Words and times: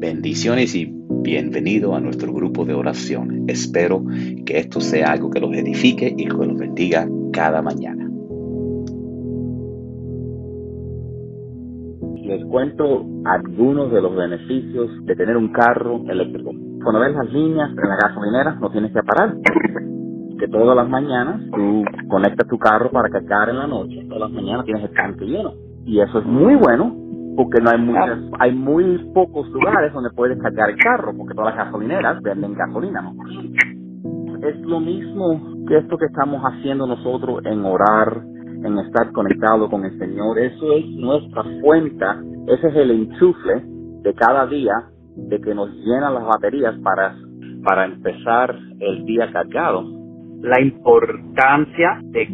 Bendiciones 0.00 0.74
y 0.74 0.90
bienvenido 1.22 1.94
a 1.94 2.00
nuestro 2.00 2.32
grupo 2.32 2.64
de 2.64 2.72
oración. 2.72 3.44
Espero 3.48 4.02
que 4.46 4.56
esto 4.56 4.80
sea 4.80 5.12
algo 5.12 5.28
que 5.28 5.40
los 5.40 5.52
edifique 5.52 6.14
y 6.16 6.24
que 6.24 6.32
los 6.34 6.56
bendiga 6.56 7.06
cada 7.34 7.60
mañana. 7.60 8.08
Les 12.24 12.42
cuento 12.46 13.04
algunos 13.26 13.92
de 13.92 14.00
los 14.00 14.16
beneficios 14.16 15.04
de 15.04 15.16
tener 15.16 15.36
un 15.36 15.52
carro 15.52 16.02
eléctrico. 16.08 16.52
Cuando 16.82 17.00
ves 17.00 17.14
las 17.14 17.30
líneas 17.30 17.68
en 17.68 17.88
la 17.90 17.96
gasolinera 17.96 18.54
no 18.54 18.70
tienes 18.70 18.94
que 18.94 19.02
parar. 19.02 19.36
Que 20.38 20.48
todas 20.48 20.74
las 20.74 20.88
mañanas 20.88 21.42
tú 21.52 21.84
conectas 22.08 22.48
tu 22.48 22.56
carro 22.56 22.90
para 22.90 23.10
cargar 23.10 23.50
en 23.50 23.58
la 23.58 23.66
noche. 23.66 24.02
Todas 24.08 24.30
las 24.30 24.30
mañanas 24.30 24.64
tienes 24.64 24.82
el 24.82 24.94
tanque 24.94 25.26
lleno. 25.26 25.52
Y 25.84 26.00
eso 26.00 26.20
es 26.20 26.24
muy 26.24 26.54
bueno 26.54 26.99
porque 27.40 27.58
no 27.62 27.70
hay 27.70 27.78
muchas, 27.78 28.18
hay 28.38 28.52
muy 28.52 28.98
pocos 29.14 29.48
lugares 29.48 29.94
donde 29.94 30.10
puedes 30.10 30.38
cargar 30.42 30.68
el 30.68 30.76
carro, 30.76 31.14
porque 31.16 31.32
todas 31.32 31.56
las 31.56 31.64
gasolineras 31.64 32.20
venden 32.20 32.52
gasolina, 32.52 33.00
¿no? 33.00 33.14
Es 34.46 34.60
lo 34.60 34.78
mismo 34.78 35.64
que 35.66 35.78
esto 35.78 35.96
que 35.96 36.04
estamos 36.04 36.42
haciendo 36.42 36.86
nosotros 36.86 37.40
en 37.46 37.64
orar, 37.64 38.20
en 38.62 38.78
estar 38.80 39.10
conectado 39.12 39.70
con 39.70 39.86
el 39.86 39.98
Señor. 39.98 40.38
Eso 40.38 40.70
es 40.74 40.84
nuestra 40.96 41.42
fuente, 41.62 42.04
ese 42.46 42.68
es 42.68 42.76
el 42.76 42.90
enchufe 42.90 43.64
de 44.02 44.12
cada 44.12 44.46
día 44.46 44.74
de 45.16 45.40
que 45.40 45.54
nos 45.54 45.70
llenan 45.76 46.12
las 46.12 46.26
baterías 46.26 46.74
para, 46.82 47.16
para 47.64 47.86
empezar 47.86 48.54
el 48.80 49.06
día 49.06 49.32
cargado. 49.32 49.82
La 50.42 50.60
importancia 50.60 52.00
de 52.02 52.28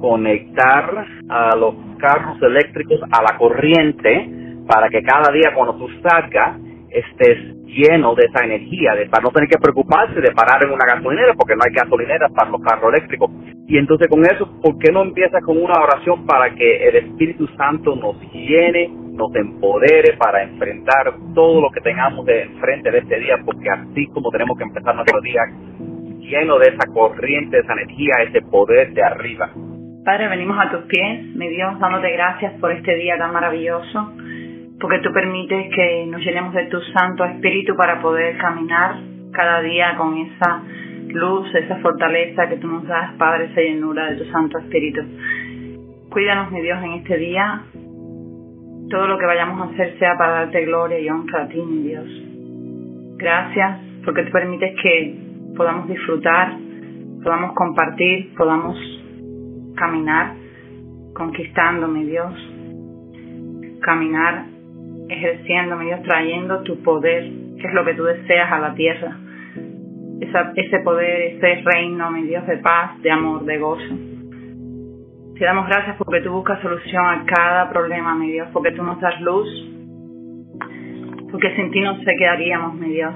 conectar 0.00 1.06
a 1.28 1.56
los 1.56 1.74
carros 2.00 2.42
eléctricos 2.42 3.00
a 3.12 3.22
la 3.22 3.38
corriente 3.38 4.37
para 4.68 4.88
que 4.90 5.02
cada 5.02 5.32
día 5.32 5.52
cuando 5.54 5.74
tú 5.76 5.88
salgas 6.02 6.60
estés 6.90 7.38
lleno 7.66 8.14
de 8.14 8.24
esa 8.24 8.44
energía, 8.44 8.94
de, 8.94 9.06
para 9.06 9.22
no 9.22 9.30
tener 9.30 9.48
que 9.48 9.58
preocuparse 9.58 10.20
de 10.20 10.32
parar 10.32 10.64
en 10.64 10.70
una 10.70 10.86
gasolinera, 10.86 11.34
porque 11.34 11.54
no 11.54 11.62
hay 11.66 11.72
gasolineras 11.74 12.32
para 12.32 12.50
los 12.50 12.60
carros 12.62 12.92
eléctricos. 12.94 13.30
Y 13.66 13.76
entonces 13.76 14.08
con 14.08 14.24
eso, 14.24 14.48
¿por 14.62 14.78
qué 14.78 14.90
no 14.90 15.02
empiezas 15.02 15.42
con 15.44 15.58
una 15.58 15.74
oración 15.74 16.26
para 16.26 16.54
que 16.54 16.88
el 16.88 16.96
Espíritu 16.96 17.46
Santo 17.56 17.96
nos 17.96 18.16
llene, 18.32 18.88
nos 19.12 19.34
empodere 19.34 20.16
para 20.16 20.42
enfrentar 20.42 21.14
todo 21.34 21.60
lo 21.60 21.70
que 21.70 21.80
tengamos 21.80 22.24
de 22.26 22.42
enfrente 22.42 22.90
de 22.90 22.98
este 22.98 23.20
día? 23.20 23.36
Porque 23.44 23.68
así 23.68 24.06
como 24.08 24.30
tenemos 24.30 24.56
que 24.56 24.64
empezar 24.64 24.94
nuestro 24.94 25.20
día 25.20 25.42
lleno 26.20 26.58
de 26.58 26.68
esa 26.68 26.86
corriente, 26.92 27.56
de 27.56 27.62
esa 27.62 27.72
energía, 27.72 28.14
ese 28.26 28.42
poder 28.42 28.92
de 28.92 29.02
arriba. 29.02 29.50
Padre, 30.04 30.28
venimos 30.28 30.58
a 30.58 30.70
tus 30.70 30.82
pies, 30.86 31.24
mi 31.34 31.48
Dios, 31.48 31.78
dándote 31.80 32.10
gracias 32.12 32.54
por 32.60 32.72
este 32.72 32.94
día 32.96 33.18
tan 33.18 33.32
maravilloso 33.32 34.12
porque 34.80 35.00
tú 35.00 35.12
permites 35.12 35.74
que 35.74 36.06
nos 36.06 36.20
llenemos 36.20 36.54
de 36.54 36.66
tu 36.66 36.80
Santo 36.80 37.24
Espíritu 37.24 37.74
para 37.76 38.00
poder 38.00 38.36
caminar 38.38 38.96
cada 39.32 39.60
día 39.60 39.96
con 39.96 40.16
esa 40.16 40.62
luz, 41.08 41.52
esa 41.54 41.76
fortaleza 41.76 42.48
que 42.48 42.56
tú 42.56 42.68
nos 42.68 42.86
das, 42.86 43.14
Padre, 43.14 43.46
esa 43.46 43.60
llenura 43.60 44.10
de 44.10 44.16
tu 44.16 44.24
Santo 44.30 44.58
Espíritu. 44.58 45.00
Cuídanos, 46.10 46.50
mi 46.52 46.60
Dios, 46.60 46.82
en 46.82 46.92
este 46.92 47.16
día. 47.16 47.62
Todo 48.90 49.06
lo 49.06 49.18
que 49.18 49.26
vayamos 49.26 49.60
a 49.60 49.72
hacer 49.72 49.98
sea 49.98 50.16
para 50.16 50.32
darte 50.32 50.64
gloria 50.64 50.98
y 50.98 51.10
honra 51.10 51.42
a 51.42 51.48
ti, 51.48 51.60
mi 51.60 51.88
Dios. 51.88 52.06
Gracias 53.18 53.80
porque 54.04 54.22
tú 54.22 54.32
permites 54.32 54.74
que 54.80 55.18
podamos 55.56 55.88
disfrutar, 55.88 56.56
podamos 57.22 57.52
compartir, 57.54 58.32
podamos 58.34 58.78
caminar 59.76 60.34
conquistando, 61.14 61.88
mi 61.88 62.04
Dios. 62.04 62.32
Caminar 63.80 64.57
ejerciendo, 65.08 65.76
mi 65.76 65.86
Dios, 65.86 66.02
trayendo 66.02 66.62
tu 66.62 66.82
poder, 66.82 67.24
que 67.60 67.66
es 67.66 67.74
lo 67.74 67.84
que 67.84 67.94
tú 67.94 68.04
deseas 68.04 68.50
a 68.50 68.58
la 68.58 68.74
tierra. 68.74 69.16
ese 70.54 70.78
poder, 70.80 71.34
ese 71.34 71.62
reino, 71.64 72.10
mi 72.10 72.22
Dios, 72.24 72.46
de 72.46 72.58
paz, 72.58 73.00
de 73.02 73.10
amor, 73.10 73.44
de 73.44 73.58
gozo. 73.58 73.94
Te 75.38 75.44
damos 75.44 75.68
gracias 75.68 75.96
porque 75.96 76.20
tú 76.20 76.32
buscas 76.32 76.60
solución 76.60 77.04
a 77.04 77.24
cada 77.24 77.70
problema, 77.70 78.14
mi 78.16 78.32
Dios, 78.32 78.48
porque 78.52 78.72
tú 78.72 78.82
nos 78.82 79.00
das 79.00 79.20
luz, 79.20 79.48
porque 81.30 81.54
sin 81.54 81.70
ti 81.70 81.80
no 81.80 81.96
se 81.98 82.16
quedaríamos, 82.16 82.74
mi 82.74 82.88
Dios. 82.88 83.14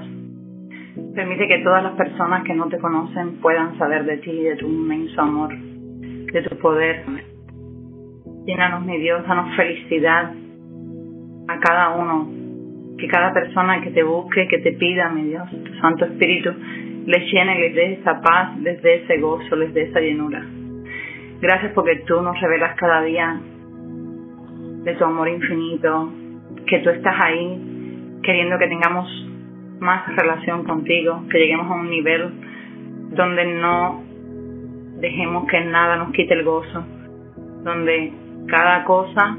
Permite 1.15 1.47
que 1.47 1.59
todas 1.59 1.83
las 1.83 1.93
personas 1.93 2.43
que 2.43 2.53
no 2.53 2.69
te 2.69 2.77
conocen 2.77 3.41
puedan 3.41 3.77
saber 3.77 4.05
de 4.05 4.17
ti, 4.17 4.43
de 4.43 4.55
tu 4.55 4.67
inmenso 4.67 5.21
amor, 5.21 5.53
de 5.53 6.41
tu 6.43 6.57
poder. 6.59 7.03
Llénanos, 8.45 8.85
mi 8.85 8.97
Dios, 8.99 9.27
danos 9.27 9.55
felicidad, 9.55 10.31
a 11.47 11.59
cada 11.59 11.89
uno, 11.95 12.29
que 12.97 13.07
cada 13.07 13.33
persona 13.33 13.81
que 13.81 13.91
te 13.91 14.03
busque, 14.03 14.47
que 14.47 14.59
te 14.59 14.73
pida, 14.73 15.09
mi 15.09 15.23
Dios, 15.23 15.49
tu 15.49 15.73
Santo 15.79 16.05
Espíritu, 16.05 16.51
les 17.05 17.31
llene, 17.31 17.59
les 17.59 17.75
dé 17.75 17.93
esa 17.93 18.21
paz, 18.21 18.57
les 18.59 18.81
dé 18.81 19.03
ese 19.03 19.17
gozo, 19.19 19.55
les 19.55 19.73
dé 19.73 19.83
esa 19.83 19.99
llenura. 19.99 20.43
Gracias 21.41 21.73
porque 21.73 21.97
tú 22.07 22.21
nos 22.21 22.39
revelas 22.39 22.75
cada 22.75 23.01
día 23.01 23.39
de 24.83 24.93
tu 24.95 25.03
amor 25.03 25.27
infinito, 25.27 26.11
que 26.67 26.79
tú 26.79 26.89
estás 26.89 27.15
ahí 27.21 28.19
queriendo 28.23 28.57
que 28.57 28.67
tengamos 28.67 29.07
más 29.79 30.15
relación 30.15 30.63
contigo, 30.63 31.23
que 31.29 31.39
lleguemos 31.39 31.69
a 31.69 31.75
un 31.75 31.89
nivel 31.89 32.31
donde 33.11 33.45
no 33.45 34.01
dejemos 34.99 35.45
que 35.47 35.59
nada 35.65 35.97
nos 35.97 36.11
quite 36.13 36.33
el 36.33 36.43
gozo, 36.43 36.85
donde 37.63 38.13
cada 38.47 38.85
cosa 38.85 39.37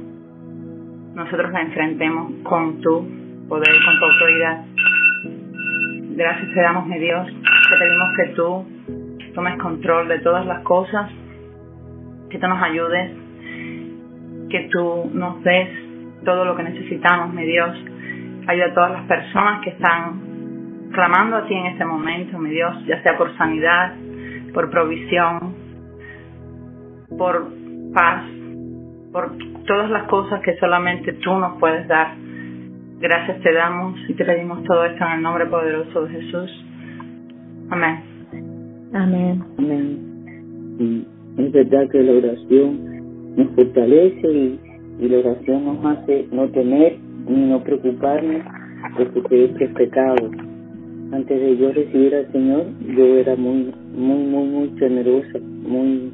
nosotros 1.15 1.53
la 1.53 1.63
enfrentemos 1.63 2.33
con 2.43 2.81
tu 2.81 3.07
poder, 3.49 3.75
con 3.85 3.99
tu 3.99 4.05
autoridad. 4.05 4.65
Gracias 6.17 6.53
te 6.53 6.61
damos, 6.61 6.87
mi 6.87 6.99
Dios. 6.99 7.27
Te 7.27 7.77
pedimos 7.77 8.09
que 8.17 8.27
tú 8.35 8.65
tomes 9.35 9.59
control 9.61 10.09
de 10.09 10.19
todas 10.21 10.47
las 10.47 10.63
cosas, 10.63 11.11
que 12.31 12.39
tú 12.39 12.47
nos 12.49 12.63
ayudes, 12.63 13.13
que 14.51 14.69
tú 14.71 15.11
nos 15.13 15.43
des 15.43 15.69
todo 16.25 16.45
lo 16.45 16.57
que 16.57 16.63
necesitamos, 16.63 17.33
mi 17.33 17.45
Dios. 17.45 17.71
Ayuda 18.47 18.67
a 18.67 18.75
todas 18.75 18.91
las 18.93 19.03
personas 19.07 19.63
que 19.63 19.71
están 19.71 20.91
clamando 20.93 21.37
a 21.37 21.47
ti 21.47 21.55
en 21.55 21.67
este 21.67 21.85
momento, 21.85 22.39
mi 22.39 22.51
Dios, 22.51 22.85
ya 22.87 23.03
sea 23.03 23.17
por 23.17 23.37
sanidad, 23.37 23.95
por 24.53 24.71
provisión, 24.71 25.55
por 27.19 27.49
paz, 27.93 28.25
por 29.15 29.31
todas 29.65 29.89
las 29.91 30.09
cosas 30.09 30.43
que 30.43 30.57
solamente 30.59 31.13
tú 31.13 31.31
nos 31.39 31.57
puedes 31.61 31.87
dar. 31.87 32.17
Gracias 32.99 33.41
te 33.43 33.53
damos 33.53 33.95
y 34.09 34.15
te 34.15 34.25
pedimos 34.25 34.65
todo 34.65 34.85
esto 34.85 35.05
en 35.05 35.13
el 35.13 35.23
nombre 35.23 35.47
poderoso 35.47 36.07
de 36.07 36.21
Jesús. 36.21 36.51
Amén. 37.71 38.03
Amén. 38.93 39.45
Amén. 39.57 40.77
Y 40.81 41.07
es 41.41 41.53
verdad 41.53 41.89
que 41.93 42.03
la 42.03 42.13
oración 42.13 43.37
nos 43.37 43.55
fortalece 43.55 44.33
y, 44.33 44.61
la 44.99 45.19
oración 45.19 45.65
nos 45.65 45.85
hace 45.87 46.27
no 46.33 46.49
temer 46.49 46.99
ni 47.29 47.51
no 47.51 47.63
preocuparnos 47.63 48.43
porque 48.97 49.45
es 49.45 49.71
pecado. 49.75 50.29
Antes 51.13 51.41
de 51.41 51.57
yo 51.57 51.71
recibir 51.71 52.17
al 52.17 52.33
Señor, 52.33 52.65
yo 52.97 53.05
era 53.19 53.37
muy, 53.37 53.73
muy, 53.95 54.25
muy, 54.25 54.49
muy 54.49 54.79
generosa, 54.79 55.39
muy, 55.39 56.13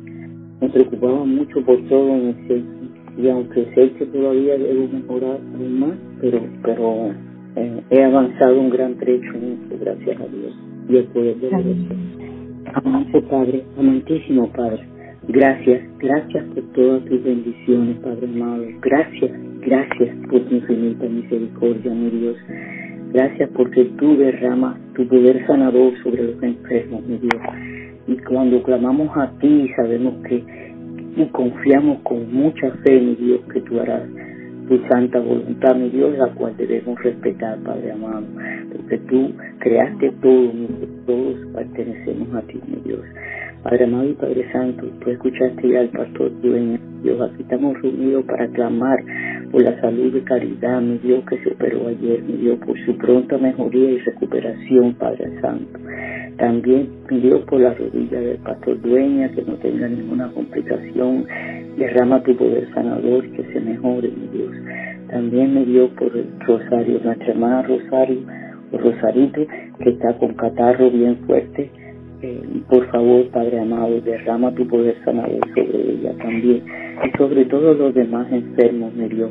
me 0.61 0.69
preocupaba 0.69 1.25
mucho 1.25 1.65
por 1.65 1.81
todo 1.89 2.09
en 2.09 2.27
el 2.27 2.49
ser 2.49 2.80
y 3.23 3.29
aunque 3.29 3.67
sé 3.75 3.93
que 3.93 4.07
todavía 4.07 4.57
debo 4.57 4.89
mejorar 4.89 5.39
aún 5.55 5.81
más, 5.81 5.99
pero, 6.21 6.41
pero 6.63 7.11
eh, 7.57 7.81
he 7.91 8.03
avanzado 8.03 8.59
un 8.59 8.71
gran 8.71 8.97
trecho 8.97 9.29
en 9.35 9.59
esto, 9.63 9.77
gracias 9.81 10.21
a 10.21 10.27
Dios 10.27 10.55
y 10.89 10.97
el 10.97 11.05
poder 11.05 11.37
de 11.37 11.49
Dios. 11.49 11.77
Amado 12.75 13.23
Padre, 13.29 13.65
amantísimo 13.79 14.49
Padre, 14.53 14.87
gracias, 15.29 15.83
gracias 15.99 16.45
por 16.55 16.63
todas 16.73 17.05
tus 17.05 17.23
bendiciones, 17.23 17.97
Padre 17.99 18.27
amado. 18.27 18.65
Gracias, 18.81 19.31
gracias 19.61 20.17
por 20.31 20.41
tu 20.43 20.55
infinita 20.55 21.07
misericordia, 21.07 21.93
mi 21.93 22.11
Dios. 22.11 22.37
Gracias 23.13 23.51
porque 23.57 23.85
tú 23.99 24.17
derramas 24.17 24.79
tu 24.95 25.07
poder 25.09 25.45
sanador 25.47 25.93
sobre 26.03 26.23
los 26.23 26.43
enfermos, 26.43 27.05
mi 27.07 27.19
Dios. 27.19 27.43
Y 28.07 28.17
cuando 28.19 28.63
clamamos 28.63 29.11
a 29.17 29.31
ti, 29.41 29.69
sabemos 29.77 30.15
que 30.29 30.70
y 31.17 31.25
confiamos 31.27 32.01
con 32.03 32.33
mucha 32.33 32.71
fe, 32.85 33.01
mi 33.01 33.15
Dios, 33.17 33.41
que 33.53 33.61
tú 33.63 33.81
harás 33.81 34.03
tu 34.69 34.79
santa 34.89 35.19
voluntad, 35.19 35.75
mi 35.75 35.91
Dios, 35.91 36.17
la 36.17 36.29
cual 36.29 36.57
debemos 36.57 37.03
respetar, 37.03 37.59
Padre 37.59 37.93
amado, 37.93 38.25
porque 38.77 38.99
tú 38.99 39.33
creaste 39.59 40.13
todo, 40.23 40.53
todos 41.07 41.37
pertenecemos 41.55 42.35
a 42.35 42.43
ti, 42.43 42.61
mi 42.69 42.81
Dios. 42.85 43.01
Padre 43.65 43.85
amado 43.85 44.09
y 44.09 44.15
Padre 44.15 44.53
Santo, 44.53 44.87
tú 45.01 45.11
escuchaste 45.11 45.69
ya 45.69 45.81
al 45.81 45.89
pastor 45.89 46.41
dueño, 46.41 46.79
Dios, 47.03 47.21
aquí 47.21 47.43
estamos 47.43 47.83
reunidos 47.83 48.25
para 48.27 48.47
clamar 48.49 48.99
por 49.51 49.63
la 49.63 49.81
salud 49.81 50.15
y 50.15 50.21
caridad, 50.21 50.81
mi 50.81 50.99
Dios, 50.99 51.25
que 51.29 51.39
se 51.39 51.51
operó 51.51 51.89
ayer, 51.89 52.23
mi 52.23 52.35
Dios, 52.35 52.59
por 52.65 52.79
su 52.87 52.97
pronta 52.97 53.39
mejoría 53.39 53.91
y 53.91 53.99
recuperación, 53.99 54.95
Padre 54.95 55.41
Santo. 55.41 55.81
También 56.39 56.89
pidió 57.09 57.45
por 57.47 57.61
la 57.61 57.75
rodilla 57.75 58.21
del 58.21 58.39
pastor 58.39 58.81
Dueña 58.81 59.31
que 59.31 59.43
no 59.43 59.55
tenga 59.55 59.89
ninguna 59.89 60.31
complicación. 60.33 61.27
Derrama 61.77 62.23
tu 62.23 62.37
poder 62.37 62.69
sanador, 62.75 63.29
que 63.31 63.43
se 63.53 63.61
mejore, 63.61 64.09
mi 64.09 64.39
Dios. 64.39 64.53
también 65.11 65.55
me 65.55 65.65
dio 65.65 65.89
por 65.91 66.17
el 66.17 66.27
Rosario, 66.41 67.01
nuestra 67.03 67.29
hermana 67.29 67.63
Rosario, 67.63 68.21
o 68.73 68.79
Rosarito, 68.79 69.47
que 69.79 69.91
está 69.91 70.17
con 70.19 70.35
catarro 70.35 70.91
bien 70.91 71.17
fuerte. 71.27 71.71
Eh, 72.23 72.43
por 72.69 72.87
favor, 72.91 73.27
Padre 73.31 73.61
amado, 73.61 74.01
derrama 74.03 74.55
tu 74.55 74.67
poder 74.69 74.95
sanador 75.05 75.41
sobre 75.55 75.93
ella 75.93 76.13
también 76.19 76.63
y 77.05 77.17
sobre 77.17 77.45
todos 77.47 77.79
los 77.79 77.95
demás 77.95 78.31
enfermos, 78.31 78.95
mi 78.95 79.09
Dios. 79.09 79.31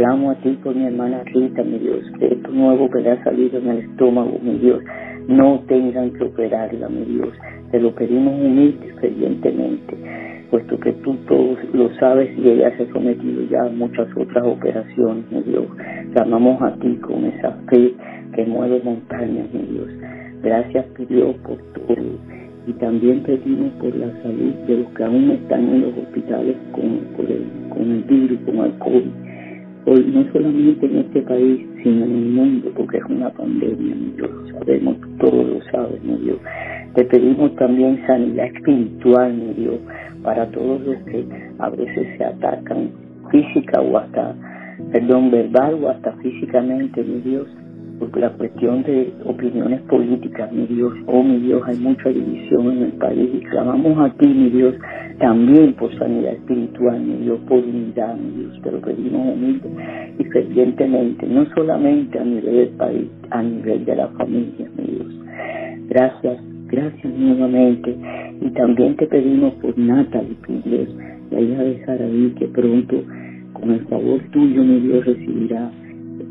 Clamo 0.00 0.30
a 0.30 0.34
ti 0.36 0.58
por 0.64 0.74
mi 0.74 0.86
hermana 0.86 1.22
Rita, 1.24 1.62
mi 1.62 1.78
Dios, 1.78 2.02
que 2.18 2.28
esto 2.28 2.50
nuevo 2.52 2.88
que 2.88 3.02
le 3.02 3.10
ha 3.10 3.22
salido 3.22 3.58
en 3.58 3.68
el 3.68 3.78
estómago, 3.80 4.38
mi 4.42 4.54
Dios, 4.54 4.82
no 5.28 5.62
tengan 5.68 6.10
que 6.14 6.24
operarla, 6.24 6.88
mi 6.88 7.04
Dios. 7.04 7.28
Te 7.70 7.78
lo 7.78 7.94
pedimos 7.94 8.32
humilde 8.32 8.94
y 9.02 10.48
puesto 10.50 10.80
que 10.80 10.92
tú 11.04 11.16
todos 11.28 11.58
lo 11.74 11.94
sabes 11.96 12.30
y 12.38 12.48
ella 12.48 12.74
se 12.78 12.84
ha 12.84 12.92
sometido 12.94 13.42
ya 13.50 13.64
a 13.64 13.68
muchas 13.68 14.08
otras 14.16 14.42
operaciones, 14.42 15.30
mi 15.30 15.42
Dios. 15.42 15.66
Clamamos 16.14 16.62
a 16.62 16.72
ti 16.76 16.96
con 17.02 17.26
esa 17.26 17.52
fe 17.68 17.92
que 18.34 18.46
mueve 18.46 18.80
montañas, 18.82 19.52
mi 19.52 19.66
Dios. 19.70 19.88
Gracias, 20.42 20.86
Dios, 21.10 21.36
por 21.46 21.58
todo. 21.74 22.06
Y 22.66 22.72
también 22.72 23.22
pedimos 23.22 23.70
por 23.74 23.94
la 23.94 24.10
salud 24.22 24.54
de 24.66 24.78
los 24.78 24.88
que 24.94 25.04
aún 25.04 25.30
están 25.32 25.68
en 25.68 25.82
los 25.82 25.98
hospitales 25.98 26.56
con, 26.72 26.84
el, 26.86 27.68
con 27.68 27.82
el 27.82 28.02
virus, 28.04 28.38
con 28.46 28.64
el 28.64 28.78
COVID. 28.78 29.29
Hoy 29.86 30.04
no 30.12 30.30
solamente 30.32 30.86
en 30.86 30.98
este 30.98 31.22
país, 31.22 31.66
sino 31.82 32.04
en 32.04 32.12
el 32.12 32.28
mundo, 32.30 32.70
porque 32.76 32.98
es 32.98 33.04
una 33.04 33.30
pandemia, 33.30 33.94
mi 33.94 34.12
Dios, 34.16 34.30
sabemos, 34.52 34.96
todos 35.18 35.46
lo 35.46 35.62
sabes, 35.70 36.02
mi 36.04 36.16
Dios. 36.18 36.38
Te 36.94 37.04
pedimos 37.04 37.54
también 37.56 38.04
sanidad 38.06 38.46
espiritual, 38.46 39.32
mi 39.32 39.54
Dios, 39.54 39.78
para 40.22 40.50
todos 40.50 40.82
los 40.82 40.96
que 41.04 41.24
a 41.58 41.70
veces 41.70 42.18
se 42.18 42.24
atacan 42.24 42.90
física 43.30 43.80
o 43.80 43.96
hasta, 43.96 44.34
perdón, 44.92 45.30
verbal 45.30 45.82
o 45.82 45.88
hasta 45.88 46.12
físicamente, 46.18 47.02
mi 47.02 47.20
Dios, 47.22 47.48
porque 48.00 48.18
la 48.18 48.30
cuestión 48.30 48.82
de 48.82 49.12
opiniones 49.26 49.82
políticas, 49.82 50.50
mi 50.50 50.66
Dios, 50.66 50.94
oh 51.06 51.22
mi 51.22 51.38
Dios, 51.40 51.62
hay 51.66 51.76
mucha 51.76 52.08
división 52.08 52.72
en 52.72 52.82
el 52.84 52.92
país 52.92 53.28
y 53.34 53.40
clamamos 53.40 53.98
a 53.98 54.16
ti, 54.16 54.26
mi 54.26 54.48
Dios, 54.48 54.74
también 55.18 55.74
por 55.74 55.94
sanidad 55.98 56.32
espiritual, 56.32 56.98
mi 56.98 57.24
Dios, 57.24 57.38
por 57.46 57.58
unidad, 57.58 58.16
mi 58.16 58.42
Dios, 58.42 58.58
te 58.62 58.72
lo 58.72 58.80
pedimos 58.80 59.34
humilde 59.34 59.68
y 60.18 60.24
fervientemente, 60.24 61.26
no 61.26 61.44
solamente 61.54 62.18
a 62.18 62.24
nivel 62.24 62.56
del 62.56 62.68
país, 62.70 63.08
a 63.30 63.42
nivel 63.42 63.84
de 63.84 63.96
la 63.96 64.08
familia, 64.08 64.66
mi 64.78 64.94
Dios. 64.94 65.06
Gracias, 65.90 66.42
gracias 66.68 67.12
nuevamente 67.14 67.94
y 68.40 68.48
también 68.52 68.96
te 68.96 69.06
pedimos 69.08 69.52
por 69.54 69.76
Natalie, 69.76 70.36
mi 70.48 70.62
Dios, 70.64 70.88
la 71.30 71.40
hija 71.40 71.62
de 71.62 71.84
Saraí, 71.84 72.34
que 72.38 72.48
pronto, 72.48 72.96
con 73.52 73.72
el 73.72 73.80
favor 73.88 74.20
tuyo, 74.32 74.64
mi 74.64 74.80
Dios, 74.80 75.04
recibirá 75.04 75.70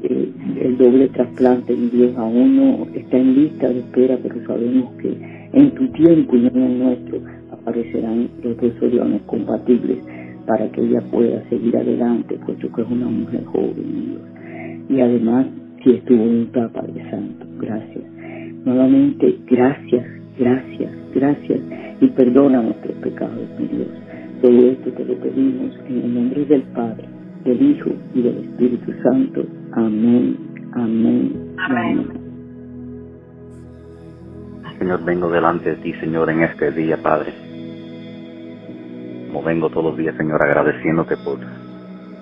eh, 0.04 0.32
el 0.62 0.78
doble 0.78 1.08
trasplante, 1.10 1.76
mi 1.76 1.90
Dios, 1.90 2.16
aún 2.18 2.56
no 2.56 2.88
está 2.94 3.18
en 3.18 3.36
lista 3.36 3.70
de 3.70 3.80
espera, 3.80 4.18
pero 4.22 4.36
sabemos 4.46 4.94
que 5.02 5.16
en 5.54 5.72
tu 5.72 5.88
tiempo 5.90 6.36
y 6.36 6.48
en 6.48 6.58
el 6.58 6.80
nuestro 6.80 7.20
aparecerán 7.52 8.30
los 8.44 8.58
dos 8.58 8.74
oriones 8.82 9.22
compatibles 9.26 9.98
para 10.46 10.72
que 10.72 10.82
ella 10.82 11.02
pueda 11.12 11.48
seguir 11.50 11.78
adelante, 11.78 12.38
puesto 12.46 12.72
que 12.72 12.82
es 12.82 12.88
una 12.90 13.08
mujer 13.08 13.44
joven, 13.46 13.76
Dios. 13.76 14.22
Y 14.90 15.02
además, 15.02 15.48
si 15.84 15.92
estuvo 15.92 16.24
en 16.24 16.30
un 16.30 16.48
Padre 16.48 17.10
Santo, 17.10 17.46
gracias. 17.60 18.04
Nuevamente, 18.66 19.38
gracias, 19.48 20.06
gracias, 20.38 20.92
gracias 21.14 21.60
y 22.02 22.08
perdona 22.08 22.62
nuestros 22.62 22.96
pecados, 22.98 23.48
mi 23.60 23.68
Dios. 23.68 23.88
Todo 24.42 24.72
esto 24.72 24.92
te 24.92 25.06
lo 25.06 25.16
pedimos 25.16 25.76
en 25.88 26.02
el 26.02 26.14
nombre 26.14 26.46
del 26.46 26.62
Padre, 26.74 27.06
del 27.44 27.62
Hijo 27.62 27.92
y 28.16 28.22
del 28.22 28.38
Espíritu 28.38 28.92
Santo. 29.04 29.46
Amén, 29.74 30.36
amén, 30.74 31.56
amén. 31.60 32.08
Señor, 34.80 35.04
vengo 35.06 35.30
delante 35.30 35.72
de 35.72 35.76
ti, 35.78 35.94
Señor, 36.00 36.30
en 36.32 36.42
este 36.42 36.72
día, 36.72 36.98
Padre. 36.98 37.34
Como 39.28 39.44
vengo 39.44 39.70
todos 39.70 39.86
los 39.86 39.98
días, 39.98 40.16
Señor, 40.18 40.42
agradeciéndote 40.42 41.18
por 41.18 41.38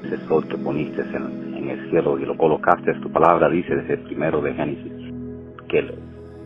ese 0.03 0.17
sol 0.27 0.45
que 0.49 0.57
poniste 0.57 1.01
en, 1.03 1.53
en 1.55 1.69
el 1.69 1.89
cielo 1.89 2.19
y 2.19 2.25
lo 2.25 2.35
colocaste, 2.35 2.94
tu 2.95 3.09
palabra 3.11 3.47
dice 3.50 3.75
desde 3.75 3.93
el 3.93 4.00
primero 4.01 4.41
de 4.41 4.53
Génesis, 4.53 5.13
que, 5.69 5.89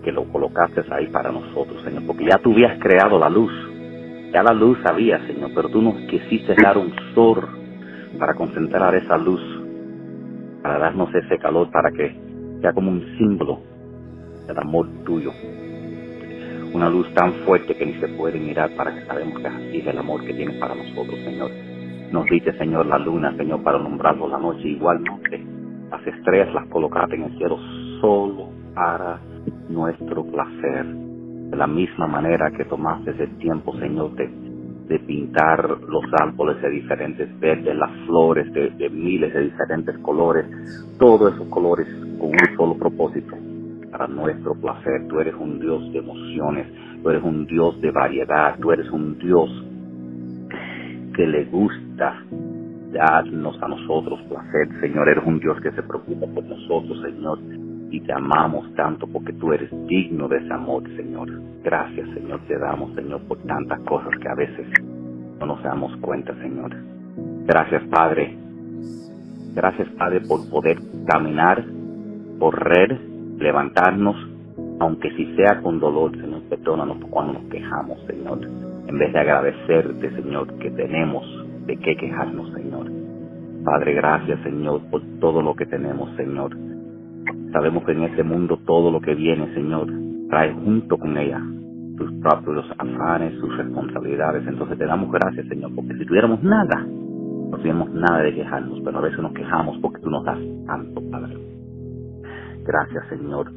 que 0.04 0.12
lo 0.12 0.26
colocaste 0.26 0.84
ahí 0.92 1.08
para 1.08 1.32
nosotros, 1.32 1.82
Señor, 1.84 2.04
porque 2.06 2.26
ya 2.26 2.38
tú 2.38 2.52
habías 2.52 2.78
creado 2.80 3.18
la 3.18 3.30
luz, 3.30 3.52
ya 4.32 4.44
la 4.44 4.54
luz 4.54 4.78
había, 4.86 5.26
Señor, 5.26 5.50
pero 5.56 5.70
tú 5.70 5.82
nos 5.82 5.96
quisiste 6.02 6.54
dar 6.62 6.78
un 6.78 6.94
sol 7.16 7.48
para 8.20 8.36
concentrar 8.36 8.94
esa 8.94 9.18
luz 9.18 9.61
para 10.62 10.78
darnos 10.78 11.14
ese 11.14 11.38
calor, 11.40 11.70
para 11.72 11.92
que 11.92 12.16
sea 12.62 12.74
como 12.74 12.92
un 12.92 13.02
símbolo 13.18 13.60
del 14.48 14.58
amor 14.58 14.88
tuyo. 15.06 15.32
Una 16.74 16.90
luz 16.90 17.12
tan 17.14 17.34
fuerte 17.46 17.76
que 17.76 17.86
ni 17.86 17.94
se 17.96 18.08
puede 18.10 18.40
mirar 18.40 18.70
para 18.76 18.94
que 18.94 19.06
sabemos 19.06 19.40
que 19.40 19.48
así 19.48 19.78
es 19.80 19.88
el 19.88 19.98
amor 19.98 20.24
que 20.26 20.34
tienes 20.34 20.58
para 20.58 20.76
nosotros, 20.76 21.20
Señor. 21.26 21.52
Nos 22.12 22.26
diste, 22.26 22.58
Señor, 22.58 22.86
la 22.86 22.98
luna, 22.98 23.36
Señor, 23.38 23.64
para 23.64 23.78
nombrarlo 23.78 24.28
la 24.28 24.38
noche. 24.38 24.68
Igualmente, 24.68 25.44
las 25.90 26.06
estrellas 26.06 26.54
las 26.54 26.68
colocaste 26.68 27.16
en 27.16 27.24
el 27.24 27.38
cielo 27.38 27.58
solo 28.00 28.50
para 28.74 29.20
nuestro 29.70 30.26
placer. 30.26 30.86
De 30.86 31.58
la 31.58 31.68
misma 31.68 32.08
manera 32.08 32.52
que 32.52 32.64
tomaste 32.66 33.12
ese 33.12 33.28
tiempo, 33.38 33.76
Señor, 33.78 34.14
de 34.16 34.30
de 34.92 35.00
pintar 35.00 35.80
los 35.88 36.04
árboles 36.20 36.62
de 36.62 36.70
diferentes 36.70 37.40
verdes, 37.40 37.74
las 37.78 37.92
flores 38.06 38.52
de, 38.52 38.90
miles 38.90 39.34
de 39.34 39.44
diferentes 39.44 39.98
colores, 40.00 40.46
todos 41.00 41.34
esos 41.34 41.48
colores 41.48 41.88
con 42.20 42.30
un 42.30 42.58
solo 42.58 42.78
propósito, 42.78 43.38
para 43.90 44.08
nuestro 44.08 44.54
placer. 44.56 45.08
Tú 45.08 45.22
eres 45.22 45.34
un 45.36 45.62
Dios 45.62 45.94
de 45.94 46.00
emociones, 46.00 46.68
tú 47.02 47.10
eres 47.10 47.24
un 47.24 47.46
Dios 47.46 47.80
de 47.80 47.92
variedad, 47.92 48.58
tú 48.60 48.74
eres 48.74 48.92
un 48.92 49.18
Dios 49.18 49.50
que 51.16 51.26
le 51.26 51.46
gusta 51.46 52.22
darnos 52.92 53.64
a 53.64 53.70
nosotros 53.70 54.20
placer, 54.28 54.68
Señor. 54.82 55.08
Eres 55.08 55.24
un 55.26 55.40
Dios 55.40 55.58
que 55.62 55.72
se 55.72 55.84
preocupa 55.84 56.28
por 56.28 56.44
nosotros, 56.44 57.02
Señor 57.02 57.40
y 57.92 58.00
te 58.00 58.14
amamos 58.14 58.74
tanto 58.76 59.06
porque 59.06 59.34
tú 59.34 59.52
eres 59.52 59.70
digno 59.86 60.28
de 60.30 60.38
ese 60.38 60.54
amor, 60.54 60.84
Señor. 60.96 61.30
Gracias, 61.64 62.10
Señor, 62.14 62.40
te 62.48 62.58
damos, 62.58 62.96
Señor, 62.96 63.22
por 63.28 63.38
tantas 63.40 63.80
cosas 63.82 64.12
que 64.20 64.30
a 64.30 64.36
veces 64.36 64.66
no 65.40 65.46
nos 65.46 65.62
damos 65.62 65.96
cuenta, 65.98 66.34
Señor. 66.36 66.74
Gracias, 67.46 67.84
Padre. 67.90 68.38
Gracias, 69.54 69.90
Padre, 69.98 70.22
por 70.22 70.50
poder 70.50 70.78
caminar, 71.06 71.66
correr, 72.40 72.98
levantarnos, 73.38 74.16
aunque 74.80 75.12
si 75.12 75.36
sea 75.36 75.62
con 75.62 75.80
dolor, 75.80 76.12
Señor, 76.18 76.44
perdónanos 76.50 76.98
cuando 77.10 77.34
nos 77.34 77.44
quejamos, 77.52 78.00
Señor. 78.08 78.40
En 78.88 78.98
vez 78.98 79.12
de 79.12 79.20
agradecerte, 79.20 80.12
Señor, 80.12 80.58
que 80.60 80.72
tenemos 80.72 81.26
de 81.66 81.76
qué 81.78 81.98
quejarnos, 81.98 82.54
Señor. 82.54 82.90
Padre, 83.66 83.94
gracias, 83.96 84.42
Señor, 84.44 84.82
por 84.90 85.02
todo 85.20 85.42
lo 85.42 85.54
que 85.56 85.66
tenemos, 85.66 86.16
Señor. 86.16 86.56
Sabemos 87.52 87.84
que 87.84 87.92
en 87.92 88.04
este 88.04 88.24
mundo 88.24 88.58
todo 88.66 88.92
lo 88.92 89.02
que 89.02 89.14
viene, 89.14 89.54
Señor, 89.54 89.88
trae 90.30 90.54
junto 90.54 90.98
con 90.98 91.18
ella 91.18 91.42
sus 91.98 92.12
propios 92.22 92.66
afanes, 92.78 93.38
sus 93.40 93.56
responsabilidades. 93.58 94.48
Entonces 94.48 94.78
te 94.78 94.86
damos 94.86 95.12
gracias, 95.12 95.48
Señor, 95.48 95.72
porque 95.76 95.96
si 95.98 96.06
tuviéramos 96.06 96.42
nada, 96.44 96.80
no 96.82 97.58
tuviéramos 97.58 97.92
nada 97.92 98.24
de 98.24 98.34
quejarnos, 98.34 98.80
pero 98.84 98.98
a 98.98 99.02
veces 99.02 99.20
nos 99.20 99.34
quejamos 99.34 99.78
porque 99.80 100.02
tú 100.02 100.10
nos 100.10 100.24
das 100.24 100.40
tanto, 100.66 101.02
Padre. 101.12 101.38
Gracias, 102.66 103.04
Señor, 103.10 103.52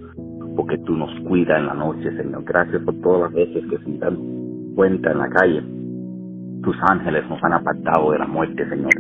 porque 0.57 0.79
tú 0.79 0.97
nos 0.97 1.11
cuidas 1.21 1.61
en 1.61 1.67
la 1.67 1.75
noche, 1.75 2.11
Señor. 2.17 2.43
Gracias 2.45 2.83
por 2.83 2.95
todas 3.01 3.21
las 3.23 3.33
veces 3.33 3.65
que 3.71 3.79
sin 3.85 4.01
dar 4.01 4.13
cuenta 4.75 5.13
en 5.13 5.19
la 5.19 5.29
calle, 5.29 5.63
tus 6.63 6.77
ángeles 6.91 7.29
nos 7.29 7.43
han 7.45 7.53
apartado 7.53 8.11
de 8.13 8.19
la 8.19 8.27
muerte, 8.27 8.69
Señor. 8.69 8.91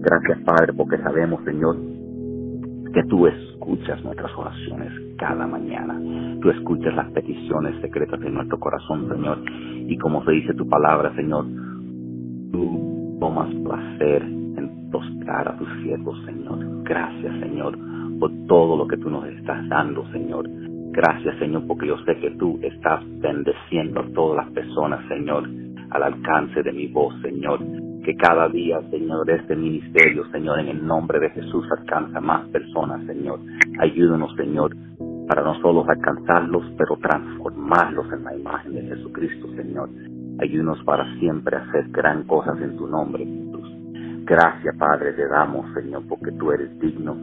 Gracias, 0.00 0.38
Padre, 0.44 0.72
porque 0.72 0.96
sabemos, 0.98 1.44
Señor, 1.44 1.76
que 2.98 3.04
tú 3.04 3.28
escuchas 3.28 4.02
nuestras 4.02 4.36
oraciones 4.36 4.92
cada 5.18 5.46
mañana. 5.46 5.94
Tú 6.42 6.50
escuchas 6.50 6.92
las 6.96 7.08
peticiones 7.12 7.80
secretas 7.80 8.18
de 8.18 8.28
nuestro 8.28 8.58
corazón, 8.58 9.08
Señor. 9.08 9.38
Y 9.86 9.96
como 9.98 10.24
se 10.24 10.32
dice 10.32 10.52
tu 10.54 10.68
palabra, 10.68 11.14
Señor, 11.14 11.44
tú 12.50 13.16
tomas 13.20 13.54
placer 13.54 14.22
en 14.22 14.90
tostar 14.90 15.46
a 15.46 15.56
tus 15.56 15.68
siervos, 15.82 16.18
Señor. 16.24 16.58
Gracias, 16.82 17.38
Señor, 17.38 17.78
por 18.18 18.32
todo 18.48 18.76
lo 18.76 18.88
que 18.88 18.96
tú 18.96 19.08
nos 19.10 19.24
estás 19.28 19.68
dando, 19.68 20.04
Señor. 20.10 20.48
Gracias, 20.90 21.38
Señor, 21.38 21.68
porque 21.68 21.86
yo 21.86 21.98
sé 21.98 22.16
que 22.16 22.32
tú 22.32 22.58
estás 22.62 23.04
bendeciendo 23.20 24.00
a 24.00 24.08
todas 24.12 24.44
las 24.44 24.52
personas, 24.54 25.06
Señor, 25.06 25.48
al 25.90 26.02
alcance 26.02 26.64
de 26.64 26.72
mi 26.72 26.88
voz, 26.88 27.14
Señor 27.22 27.60
que 28.04 28.16
cada 28.16 28.48
día, 28.48 28.80
Señor, 28.90 29.30
este 29.30 29.56
ministerio, 29.56 30.24
Señor, 30.30 30.60
en 30.60 30.68
el 30.68 30.86
nombre 30.86 31.20
de 31.20 31.30
Jesús 31.30 31.64
alcanza 31.70 32.20
más 32.20 32.48
personas, 32.48 33.04
Señor. 33.06 33.40
Ayúdanos, 33.80 34.34
Señor, 34.36 34.74
para 35.26 35.42
no 35.42 35.54
solo 35.60 35.84
alcanzarlos, 35.88 36.64
pero 36.78 36.96
transformarlos 36.96 38.12
en 38.12 38.24
la 38.24 38.36
imagen 38.36 38.74
de 38.74 38.82
Jesucristo, 38.82 39.48
Señor. 39.56 39.90
Ayúdanos 40.40 40.82
para 40.84 41.04
siempre 41.18 41.56
hacer 41.56 41.88
gran 41.90 42.24
cosas 42.24 42.60
en 42.60 42.76
tu 42.76 42.86
nombre, 42.86 43.24
Jesús. 43.24 43.72
Gracias, 44.24 44.76
Padre, 44.76 45.12
te 45.12 45.26
damos, 45.26 45.66
Señor, 45.74 46.02
porque 46.08 46.32
tú 46.32 46.52
eres 46.52 46.78
digno, 46.80 47.16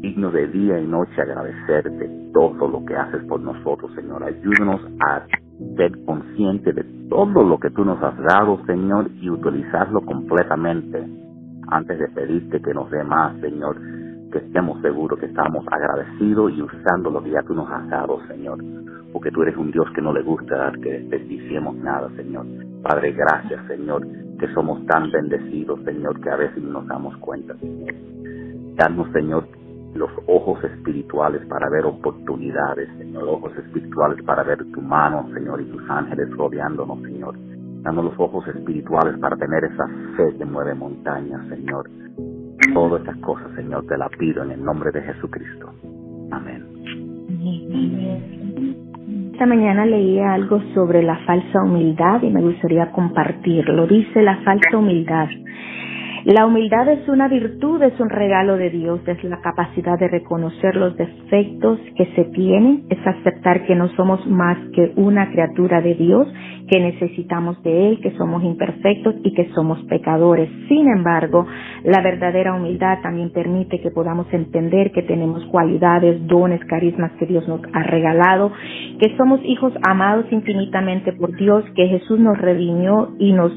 digno 0.00 0.30
de 0.30 0.46
día 0.48 0.80
y 0.80 0.86
noche 0.86 1.20
agradecerte 1.20 2.08
todo 2.32 2.68
lo 2.68 2.84
que 2.84 2.96
haces 2.96 3.22
por 3.24 3.40
nosotros, 3.40 3.92
Señor. 3.94 4.24
Ayúdanos 4.24 4.80
a 5.00 5.22
ser 5.76 6.04
conscientes 6.04 6.74
de 6.74 6.84
todo 7.08 7.42
lo 7.42 7.58
que 7.58 7.70
tú 7.70 7.84
nos 7.84 8.02
has 8.02 8.16
dado, 8.18 8.64
Señor, 8.66 9.10
y 9.20 9.30
utilizarlo 9.30 10.00
completamente 10.02 11.06
antes 11.68 11.98
de 11.98 12.08
pedirte 12.08 12.60
que 12.60 12.74
nos 12.74 12.90
dé 12.90 13.04
más, 13.04 13.38
Señor, 13.40 13.76
que 14.32 14.38
estemos 14.38 14.80
seguros 14.80 15.18
que 15.18 15.26
estamos 15.26 15.64
agradecidos 15.70 16.52
y 16.52 16.62
usando 16.62 17.10
lo 17.10 17.22
que 17.22 17.30
ya 17.30 17.42
tú 17.42 17.54
nos 17.54 17.70
has 17.70 17.88
dado, 17.88 18.20
Señor, 18.28 18.58
porque 19.12 19.30
tú 19.30 19.42
eres 19.42 19.56
un 19.56 19.70
Dios 19.70 19.86
que 19.94 20.02
no 20.02 20.12
le 20.12 20.22
gusta 20.22 20.72
que 20.82 20.92
desperdiciemos 20.92 21.76
nada, 21.76 22.08
Señor. 22.16 22.46
Padre, 22.82 23.12
gracias, 23.12 23.66
Señor, 23.66 24.06
que 24.38 24.48
somos 24.54 24.84
tan 24.86 25.10
bendecidos, 25.10 25.80
Señor, 25.84 26.20
que 26.20 26.30
a 26.30 26.36
veces 26.36 26.62
no 26.62 26.80
nos 26.80 26.86
damos 26.86 27.16
cuenta, 27.18 27.54
Señor. 27.56 27.94
Danos, 28.76 29.08
Señor, 29.12 29.46
los 29.94 30.10
ojos 30.26 30.62
espirituales 30.64 31.44
para 31.46 31.68
ver 31.68 31.84
oportunidades, 31.84 32.88
Señor, 32.98 33.24
ojos 33.28 33.52
espirituales 33.56 34.22
para 34.24 34.42
ver 34.42 34.58
tu 34.72 34.80
mano, 34.80 35.28
Señor, 35.34 35.60
y 35.60 35.64
tus 35.64 35.82
ángeles 35.90 36.30
rodeándonos, 36.30 37.02
Señor. 37.02 37.34
Danos 37.82 38.04
los 38.04 38.14
ojos 38.18 38.46
espirituales 38.48 39.18
para 39.18 39.36
tener 39.36 39.64
esa 39.64 39.86
fe 40.16 40.36
que 40.38 40.44
mueve 40.44 40.74
montañas, 40.74 41.46
Señor. 41.48 41.88
Todas 42.74 43.00
estas 43.00 43.16
cosas, 43.18 43.50
Señor, 43.56 43.86
te 43.86 43.96
las 43.96 44.10
pido 44.18 44.44
en 44.44 44.52
el 44.52 44.64
nombre 44.64 44.92
de 44.92 45.02
Jesucristo. 45.02 45.72
Amén. 46.30 46.66
Esta 49.32 49.46
mañana 49.46 49.86
leía 49.86 50.34
algo 50.34 50.60
sobre 50.74 51.02
la 51.02 51.16
falsa 51.24 51.62
humildad 51.62 52.22
y 52.22 52.30
me 52.30 52.42
gustaría 52.42 52.92
compartirlo. 52.92 53.86
Dice 53.86 54.22
la 54.22 54.36
falsa 54.42 54.76
humildad 54.76 55.28
la 56.24 56.44
humildad 56.44 56.86
es 56.88 57.08
una 57.08 57.28
virtud, 57.28 57.82
es 57.82 57.98
un 57.98 58.10
regalo 58.10 58.58
de 58.58 58.68
Dios, 58.68 59.00
es 59.06 59.24
la 59.24 59.40
capacidad 59.40 59.98
de 59.98 60.08
reconocer 60.08 60.76
los 60.76 60.94
defectos 60.96 61.78
que 61.96 62.06
se 62.14 62.24
tienen, 62.26 62.84
es 62.90 62.98
aceptar 63.06 63.64
que 63.64 63.74
no 63.74 63.88
somos 63.96 64.26
más 64.26 64.58
que 64.74 64.92
una 64.96 65.30
criatura 65.30 65.80
de 65.80 65.94
Dios, 65.94 66.28
que 66.68 66.78
necesitamos 66.78 67.62
de 67.62 67.88
Él, 67.88 68.00
que 68.00 68.12
somos 68.12 68.44
imperfectos 68.44 69.14
y 69.24 69.32
que 69.32 69.50
somos 69.54 69.82
pecadores. 69.84 70.48
Sin 70.68 70.88
embargo, 70.88 71.46
la 71.84 72.02
verdadera 72.02 72.54
humildad 72.54 72.98
también 73.02 73.32
permite 73.32 73.80
que 73.80 73.90
podamos 73.90 74.26
entender 74.32 74.92
que 74.92 75.02
tenemos 75.02 75.44
cualidades, 75.46 76.26
dones, 76.26 76.60
carismas 76.66 77.12
que 77.18 77.26
Dios 77.26 77.48
nos 77.48 77.62
ha 77.72 77.82
regalado, 77.82 78.52
que 79.00 79.16
somos 79.16 79.40
hijos 79.44 79.72
amados 79.88 80.26
infinitamente 80.30 81.14
por 81.14 81.34
Dios, 81.34 81.64
que 81.74 81.88
Jesús 81.88 82.20
nos 82.20 82.36
redimió 82.38 83.14
y 83.18 83.32
nos 83.32 83.52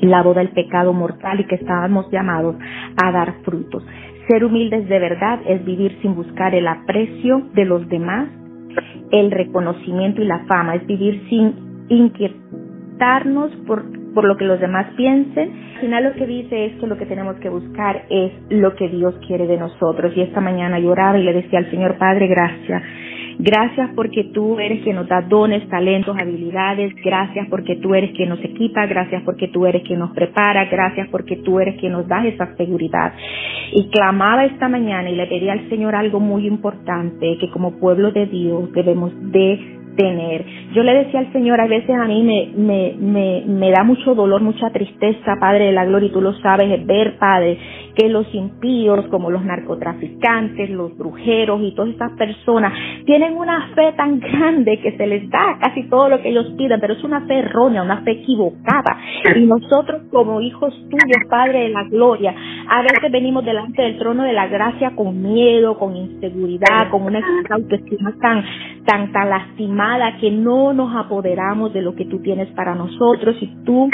lavó 0.00 0.34
del 0.34 0.48
pecado 0.50 0.92
mortal 0.92 1.40
y 1.40 1.44
que 1.44 1.56
estábamos 1.56 2.10
llamados 2.10 2.56
a 3.02 3.12
dar 3.12 3.34
frutos. 3.44 3.84
Ser 4.28 4.44
humildes 4.44 4.88
de 4.88 4.98
verdad 4.98 5.40
es 5.46 5.64
vivir 5.64 5.98
sin 6.02 6.14
buscar 6.14 6.54
el 6.54 6.66
aprecio 6.66 7.42
de 7.54 7.64
los 7.64 7.88
demás, 7.88 8.28
el 9.12 9.30
reconocimiento 9.30 10.20
y 10.20 10.26
la 10.26 10.44
fama, 10.46 10.74
es 10.74 10.86
vivir 10.86 11.22
sin 11.28 11.54
inquietarnos 11.88 13.52
por, 13.66 13.84
por 14.16 14.24
lo 14.24 14.38
que 14.38 14.46
los 14.46 14.58
demás 14.58 14.86
piensen. 14.96 15.52
Al 15.74 15.80
final 15.82 16.04
lo 16.04 16.14
que 16.14 16.26
dice 16.26 16.64
es 16.64 16.72
que 16.80 16.86
lo 16.86 16.96
que 16.96 17.04
tenemos 17.04 17.36
que 17.36 17.50
buscar 17.50 18.06
es 18.08 18.32
lo 18.48 18.74
que 18.74 18.88
Dios 18.88 19.14
quiere 19.26 19.46
de 19.46 19.58
nosotros. 19.58 20.10
Y 20.16 20.22
esta 20.22 20.40
mañana 20.40 20.78
lloraba 20.78 21.18
y 21.18 21.22
le 21.22 21.34
decía 21.34 21.58
al 21.58 21.70
Señor 21.70 21.98
Padre, 21.98 22.26
gracias 22.26 22.82
Gracias 23.38 23.90
porque 23.94 24.24
tú 24.32 24.58
eres 24.58 24.82
quien 24.82 24.96
nos 24.96 25.08
da 25.08 25.20
dones, 25.20 25.68
talentos, 25.68 26.16
habilidades. 26.16 26.94
Gracias 27.04 27.46
porque 27.50 27.76
tú 27.76 27.94
eres 27.94 28.12
quien 28.12 28.30
nos 28.30 28.42
equipa. 28.42 28.86
Gracias 28.86 29.22
porque 29.24 29.48
tú 29.48 29.66
eres 29.66 29.82
quien 29.82 29.98
nos 29.98 30.12
prepara. 30.12 30.64
Gracias 30.64 31.08
porque 31.10 31.36
tú 31.36 31.60
eres 31.60 31.78
quien 31.78 31.92
nos 31.92 32.08
da 32.08 32.26
esa 32.26 32.56
seguridad. 32.56 33.12
Y 33.72 33.90
clamaba 33.90 34.46
esta 34.46 34.68
mañana 34.68 35.10
y 35.10 35.16
le 35.16 35.26
pedía 35.26 35.52
al 35.52 35.68
Señor 35.68 35.94
algo 35.94 36.18
muy 36.18 36.46
importante 36.46 37.36
que 37.38 37.50
como 37.50 37.78
pueblo 37.78 38.10
de 38.10 38.26
Dios 38.26 38.72
debemos 38.72 39.12
de 39.30 39.75
tener. 39.96 40.44
Yo 40.72 40.82
le 40.82 40.94
decía 40.94 41.20
al 41.20 41.32
Señor, 41.32 41.60
a 41.60 41.66
veces 41.66 41.90
a 41.90 42.06
mí 42.06 42.22
me, 42.22 42.52
me, 42.56 42.94
me, 42.98 43.42
me 43.46 43.70
da 43.70 43.82
mucho 43.82 44.14
dolor, 44.14 44.42
mucha 44.42 44.70
tristeza, 44.70 45.36
Padre 45.40 45.66
de 45.66 45.72
la 45.72 45.84
Gloria, 45.84 46.08
y 46.08 46.12
tú 46.12 46.20
lo 46.20 46.34
sabes, 46.34 46.86
ver, 46.86 47.16
Padre, 47.18 47.58
que 47.96 48.08
los 48.08 48.32
impíos, 48.34 49.06
como 49.06 49.30
los 49.30 49.42
narcotraficantes, 49.44 50.70
los 50.70 50.96
brujeros 50.96 51.60
y 51.62 51.74
todas 51.74 51.92
estas 51.92 52.12
personas, 52.12 52.72
tienen 53.06 53.36
una 53.36 53.68
fe 53.74 53.92
tan 53.96 54.20
grande 54.20 54.78
que 54.80 54.96
se 54.96 55.06
les 55.06 55.28
da 55.30 55.58
casi 55.60 55.88
todo 55.88 56.10
lo 56.10 56.20
que 56.20 56.28
ellos 56.28 56.46
piden, 56.58 56.78
pero 56.78 56.92
es 56.92 57.02
una 57.02 57.22
fe 57.22 57.38
errónea, 57.38 57.82
una 57.82 58.02
fe 58.02 58.12
equivocada. 58.12 58.98
Y 59.34 59.46
nosotros 59.46 60.02
como 60.10 60.40
hijos 60.40 60.74
tuyos, 60.90 61.22
Padre 61.30 61.60
de 61.60 61.68
la 61.70 61.84
Gloria, 61.84 62.34
a 62.68 62.82
veces 62.82 63.10
venimos 63.10 63.44
delante 63.44 63.82
del 63.82 63.98
trono 63.98 64.24
de 64.24 64.32
la 64.32 64.46
gracia 64.46 64.94
con 64.94 65.22
miedo, 65.22 65.78
con 65.78 65.96
inseguridad, 65.96 66.90
con 66.90 67.02
una 67.02 67.20
autoestima 67.50 68.12
tan, 68.20 68.44
tan, 68.84 69.12
tan 69.12 69.30
lastimada 69.30 70.18
que 70.20 70.30
no 70.30 70.72
nos 70.74 70.94
apoderamos 70.94 71.72
de 71.72 71.82
lo 71.82 71.94
que 71.94 72.04
tú 72.04 72.20
tienes 72.20 72.48
para 72.50 72.74
nosotros 72.74 73.36
y 73.40 73.46
tú 73.64 73.88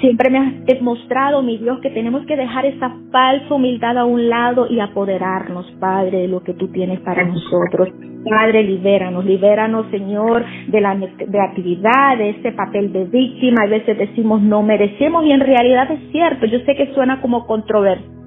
siempre 0.00 0.30
me 0.30 0.38
has 0.38 0.82
mostrado, 0.82 1.42
mi 1.42 1.58
Dios, 1.58 1.80
que 1.80 1.90
tenemos 1.90 2.24
que 2.26 2.36
dejar 2.36 2.66
esa 2.66 2.94
falsa 3.10 3.54
humildad 3.54 3.98
a 3.98 4.04
un 4.04 4.28
lado 4.28 4.66
y 4.68 4.80
apoderarnos, 4.80 5.70
Padre, 5.78 6.22
de 6.22 6.28
lo 6.28 6.42
que 6.42 6.54
tú 6.54 6.68
tienes 6.68 7.00
para 7.00 7.24
nosotros. 7.24 7.88
Padre, 8.28 8.62
libéranos, 8.64 9.24
libéranos, 9.24 9.86
Señor, 9.90 10.44
de 10.66 10.80
la 10.80 10.94
negatividad, 10.94 12.18
de 12.18 12.30
ese 12.30 12.52
papel 12.52 12.92
de 12.92 13.04
víctima. 13.04 13.62
A 13.62 13.66
veces 13.66 13.96
decimos 13.96 14.42
no 14.42 14.62
merecemos 14.62 15.24
y 15.24 15.32
en 15.32 15.40
realidad 15.40 15.90
es 15.90 16.12
cierto. 16.12 16.46
Yo 16.46 16.58
sé 16.60 16.74
que 16.74 16.92
suena 16.94 17.20
como 17.22 17.46
controversial, 17.46 18.19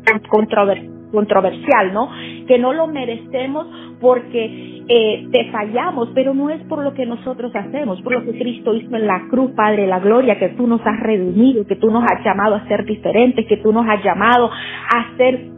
controversial, 1.10 1.94
¿no? 1.94 2.10
Que 2.48 2.58
no 2.60 2.74
lo 2.74 2.88
merecemos 2.88 3.68
porque 4.00 4.84
eh, 4.88 5.28
te 5.32 5.52
fallamos, 5.52 6.10
pero 6.14 6.34
no 6.34 6.50
es 6.50 6.62
por 6.64 6.84
lo 6.84 6.94
que 6.94 7.06
nosotros 7.06 7.56
hacemos, 7.56 8.02
por 8.02 8.14
lo 8.14 8.24
que 8.26 8.38
Cristo 8.38 8.74
hizo 8.74 8.96
en 8.96 9.08
la 9.08 9.28
cruz, 9.30 9.52
Padre, 9.52 9.88
la 9.88 10.00
gloria, 10.00 10.38
que 10.38 10.50
tú 10.50 10.68
nos 10.68 10.82
has 10.82 11.00
redimido, 11.00 11.66
que 11.66 11.78
tú 11.78 11.90
nos 11.90 12.04
has 12.04 12.24
llamado 12.24 12.56
a 12.56 12.68
ser 12.68 12.86
diferentes, 12.86 13.46
que 13.48 13.58
tú 13.58 13.72
nos 13.72 13.88
has 13.88 14.04
llamado 14.04 14.50
a 14.52 15.18
ser 15.18 15.54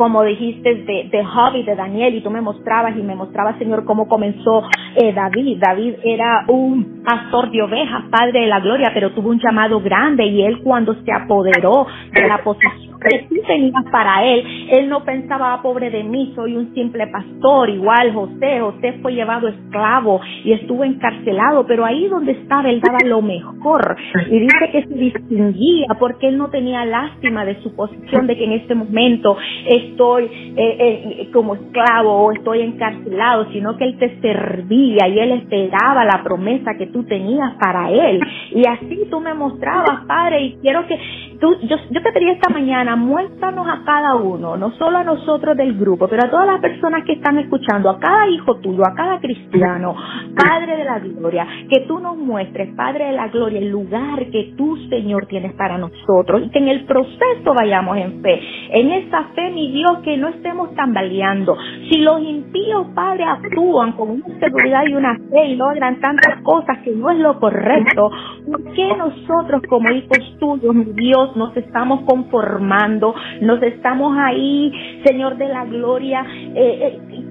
como 0.00 0.22
dijiste, 0.22 0.76
de, 0.76 1.10
de 1.12 1.24
Job 1.26 1.62
de 1.62 1.76
Daniel, 1.76 2.14
y 2.14 2.22
tú 2.22 2.30
me 2.30 2.40
mostrabas 2.40 2.96
y 2.96 3.02
me 3.02 3.14
mostrabas, 3.14 3.58
Señor, 3.58 3.84
cómo 3.84 4.08
comenzó 4.08 4.62
eh, 4.96 5.12
David. 5.12 5.58
David 5.60 5.96
era 6.02 6.46
un 6.48 7.02
pastor 7.04 7.50
de 7.50 7.60
ovejas, 7.60 8.04
Padre 8.10 8.40
de 8.40 8.46
la 8.46 8.60
Gloria, 8.60 8.92
pero 8.94 9.12
tuvo 9.12 9.28
un 9.28 9.38
llamado 9.38 9.78
grande 9.82 10.24
y 10.24 10.42
él 10.42 10.62
cuando 10.62 10.94
se 11.04 11.12
apoderó 11.12 11.86
de 12.14 12.26
la 12.26 12.38
posición 12.42 12.90
que 13.00 13.26
tú 13.28 13.34
tenías 13.46 13.84
para 13.90 14.24
él. 14.24 14.44
Él 14.70 14.88
no 14.88 15.04
pensaba, 15.04 15.54
ah, 15.54 15.62
pobre 15.62 15.90
de 15.90 16.04
mí, 16.04 16.32
soy 16.34 16.56
un 16.56 16.74
simple 16.74 17.06
pastor, 17.06 17.70
igual 17.70 18.12
José. 18.12 18.60
José 18.60 18.98
fue 19.00 19.12
llevado 19.12 19.48
esclavo 19.48 20.20
y 20.44 20.52
estuvo 20.52 20.84
encarcelado, 20.84 21.66
pero 21.66 21.84
ahí 21.84 22.08
donde 22.08 22.32
estaba 22.32 22.68
él 22.68 22.80
daba 22.80 22.98
lo 23.04 23.22
mejor. 23.22 23.96
Y 24.30 24.40
dice 24.40 24.70
que 24.70 24.82
se 24.84 24.94
distinguía 24.94 25.88
porque 25.98 26.28
él 26.28 26.36
no 26.36 26.50
tenía 26.50 26.84
lástima 26.84 27.44
de 27.44 27.60
su 27.62 27.74
posición, 27.74 28.26
de 28.26 28.36
que 28.36 28.44
en 28.44 28.52
este 28.52 28.74
momento 28.74 29.36
estoy 29.90 30.24
eh, 30.24 30.56
eh, 30.56 31.30
como 31.32 31.54
esclavo 31.54 32.26
o 32.26 32.32
estoy 32.32 32.62
encarcelado, 32.62 33.50
sino 33.52 33.76
que 33.76 33.84
él 33.84 33.98
te 33.98 34.20
servía 34.20 35.08
y 35.08 35.18
él 35.18 35.32
esperaba 35.32 36.04
la 36.04 36.22
promesa 36.22 36.74
que 36.76 36.86
tú 36.86 37.04
tenías 37.04 37.54
para 37.60 37.90
él. 37.90 38.20
Y 38.52 38.66
así 38.66 39.06
tú 39.10 39.20
me 39.20 39.34
mostrabas, 39.34 40.06
Padre, 40.06 40.42
y 40.42 40.58
quiero 40.60 40.86
que 40.86 40.98
tú, 41.40 41.56
yo, 41.62 41.76
yo 41.90 42.02
te 42.02 42.12
pedí 42.12 42.30
esta 42.30 42.52
mañana, 42.52 42.96
muéstranos 42.96 43.66
a 43.66 43.82
cada 43.84 44.16
uno, 44.16 44.56
no 44.56 44.72
solo 44.72 44.98
a 44.98 45.04
nosotros 45.04 45.56
del 45.56 45.76
grupo, 45.76 46.08
pero 46.08 46.24
a 46.24 46.30
todas 46.30 46.46
las 46.46 46.60
personas 46.60 47.04
que 47.04 47.14
están 47.14 47.38
escuchando, 47.38 47.90
a 47.90 47.98
cada 47.98 48.28
hijo 48.28 48.56
tuyo, 48.56 48.82
a 48.86 48.94
cada 48.94 49.18
cristiano, 49.20 49.94
Padre 50.36 50.76
de 50.76 50.84
la 50.84 50.98
Gloria, 50.98 51.46
que 51.68 51.80
tú 51.86 51.98
nos 51.98 52.16
muestres, 52.16 52.74
Padre 52.76 53.06
de 53.06 53.12
la 53.12 53.28
Gloria, 53.28 53.58
el 53.58 53.70
lugar 53.70 54.26
que 54.30 54.54
tú, 54.56 54.76
Señor, 54.88 55.26
tienes 55.26 55.52
para 55.54 55.78
nosotros 55.78 56.42
y 56.44 56.50
que 56.50 56.58
en 56.58 56.68
el 56.68 56.84
proceso 56.84 57.54
vayamos 57.58 57.96
en 57.96 58.22
fe. 58.22 58.40
En 58.72 58.90
esa 58.92 59.24
fe, 59.34 59.50
mi 59.50 59.72
Dios, 59.72 59.79
que 60.02 60.16
no 60.16 60.28
estemos 60.28 60.74
tambaleando. 60.74 61.56
Si 61.88 61.98
los 61.98 62.20
impíos, 62.22 62.86
Padre, 62.94 63.24
actúan 63.24 63.92
con 63.92 64.10
una 64.10 64.38
seguridad 64.38 64.82
y 64.86 64.94
una 64.94 65.16
fe 65.30 65.46
y 65.46 65.56
logran 65.56 66.00
tantas 66.00 66.42
cosas 66.42 66.78
que 66.84 66.92
no 66.92 67.10
es 67.10 67.18
lo 67.18 67.38
correcto, 67.38 68.10
¿por 68.46 68.72
qué 68.72 68.96
nosotros 68.96 69.62
como 69.68 69.90
hijos 69.90 70.36
tuyos, 70.38 70.74
mi 70.74 70.84
Dios, 70.94 71.36
nos 71.36 71.56
estamos 71.56 72.02
conformando, 72.02 73.14
nos 73.40 73.62
estamos 73.62 74.16
ahí, 74.18 74.72
Señor 75.04 75.36
de 75.36 75.48
la 75.48 75.64
gloria, 75.64 76.24
eh, 76.54 77.00
eh, 77.10 77.24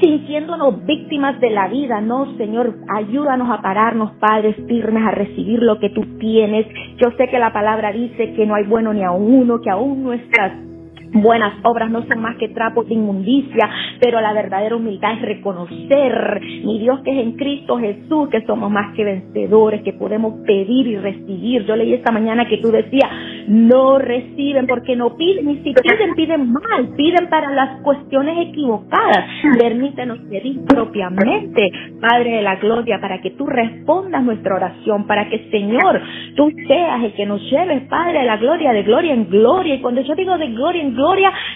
sintiéndonos 0.00 0.84
víctimas 0.86 1.38
de 1.40 1.50
la 1.50 1.68
vida. 1.68 2.00
No, 2.00 2.36
Señor, 2.36 2.74
ayúdanos 2.96 3.50
a 3.50 3.60
pararnos, 3.62 4.12
padres 4.12 4.56
firmes, 4.66 5.04
a 5.06 5.10
recibir 5.10 5.62
lo 5.62 5.78
que 5.78 5.90
tú 5.90 6.02
tienes. 6.18 6.66
Yo 6.96 7.10
sé 7.16 7.28
que 7.28 7.38
la 7.38 7.52
palabra 7.52 7.92
dice 7.92 8.32
que 8.32 8.46
no 8.46 8.54
hay 8.54 8.64
bueno 8.64 8.92
ni 8.92 9.04
a 9.04 9.10
uno, 9.12 9.60
que 9.60 9.70
aún 9.70 10.02
nuestras 10.02 10.69
buenas 11.12 11.54
obras 11.64 11.90
no 11.90 12.02
son 12.06 12.20
más 12.22 12.36
que 12.36 12.48
trapos 12.48 12.86
de 12.88 12.94
inmundicia, 12.94 13.68
pero 14.00 14.20
la 14.20 14.32
verdadera 14.32 14.76
humildad 14.76 15.14
es 15.14 15.22
reconocer, 15.22 16.40
mi 16.64 16.78
Dios, 16.78 17.00
que 17.04 17.10
es 17.10 17.18
en 17.26 17.32
Cristo 17.32 17.78
Jesús, 17.78 18.28
que 18.30 18.44
somos 18.46 18.70
más 18.70 18.94
que 18.94 19.04
vencedores, 19.04 19.82
que 19.82 19.92
podemos 19.92 20.34
pedir 20.46 20.86
y 20.86 20.96
recibir. 20.96 21.64
Yo 21.66 21.76
leí 21.76 21.94
esta 21.94 22.12
mañana 22.12 22.46
que 22.46 22.58
tú 22.58 22.70
decías, 22.70 23.10
no 23.48 23.98
reciben 23.98 24.66
porque 24.66 24.96
no 24.96 25.16
piden, 25.16 25.50
y 25.50 25.56
si 25.56 25.74
piden, 25.74 26.14
piden 26.14 26.52
mal, 26.52 26.88
piden 26.96 27.28
para 27.28 27.50
las 27.50 27.80
cuestiones 27.82 28.48
equivocadas. 28.48 29.24
Permítenos 29.58 30.18
pedir 30.30 30.64
propiamente, 30.64 31.70
Padre 32.00 32.36
de 32.36 32.42
la 32.42 32.56
Gloria, 32.56 33.00
para 33.00 33.20
que 33.20 33.30
tú 33.30 33.46
respondas 33.46 34.22
nuestra 34.22 34.54
oración, 34.54 35.06
para 35.06 35.28
que, 35.28 35.50
Señor, 35.50 36.00
tú 36.36 36.50
seas 36.66 37.02
el 37.02 37.12
que 37.14 37.26
nos 37.26 37.40
lleves, 37.50 37.82
Padre 37.88 38.20
de 38.20 38.26
la 38.26 38.36
Gloria, 38.36 38.72
de 38.72 38.82
gloria 38.82 39.14
en 39.14 39.28
gloria. 39.28 39.74
Y 39.74 39.80
cuando 39.80 40.00
yo 40.02 40.14
digo 40.14 40.38
de 40.38 40.48
gloria 40.48 40.82
en 40.82 40.94
gloria, 40.94 40.99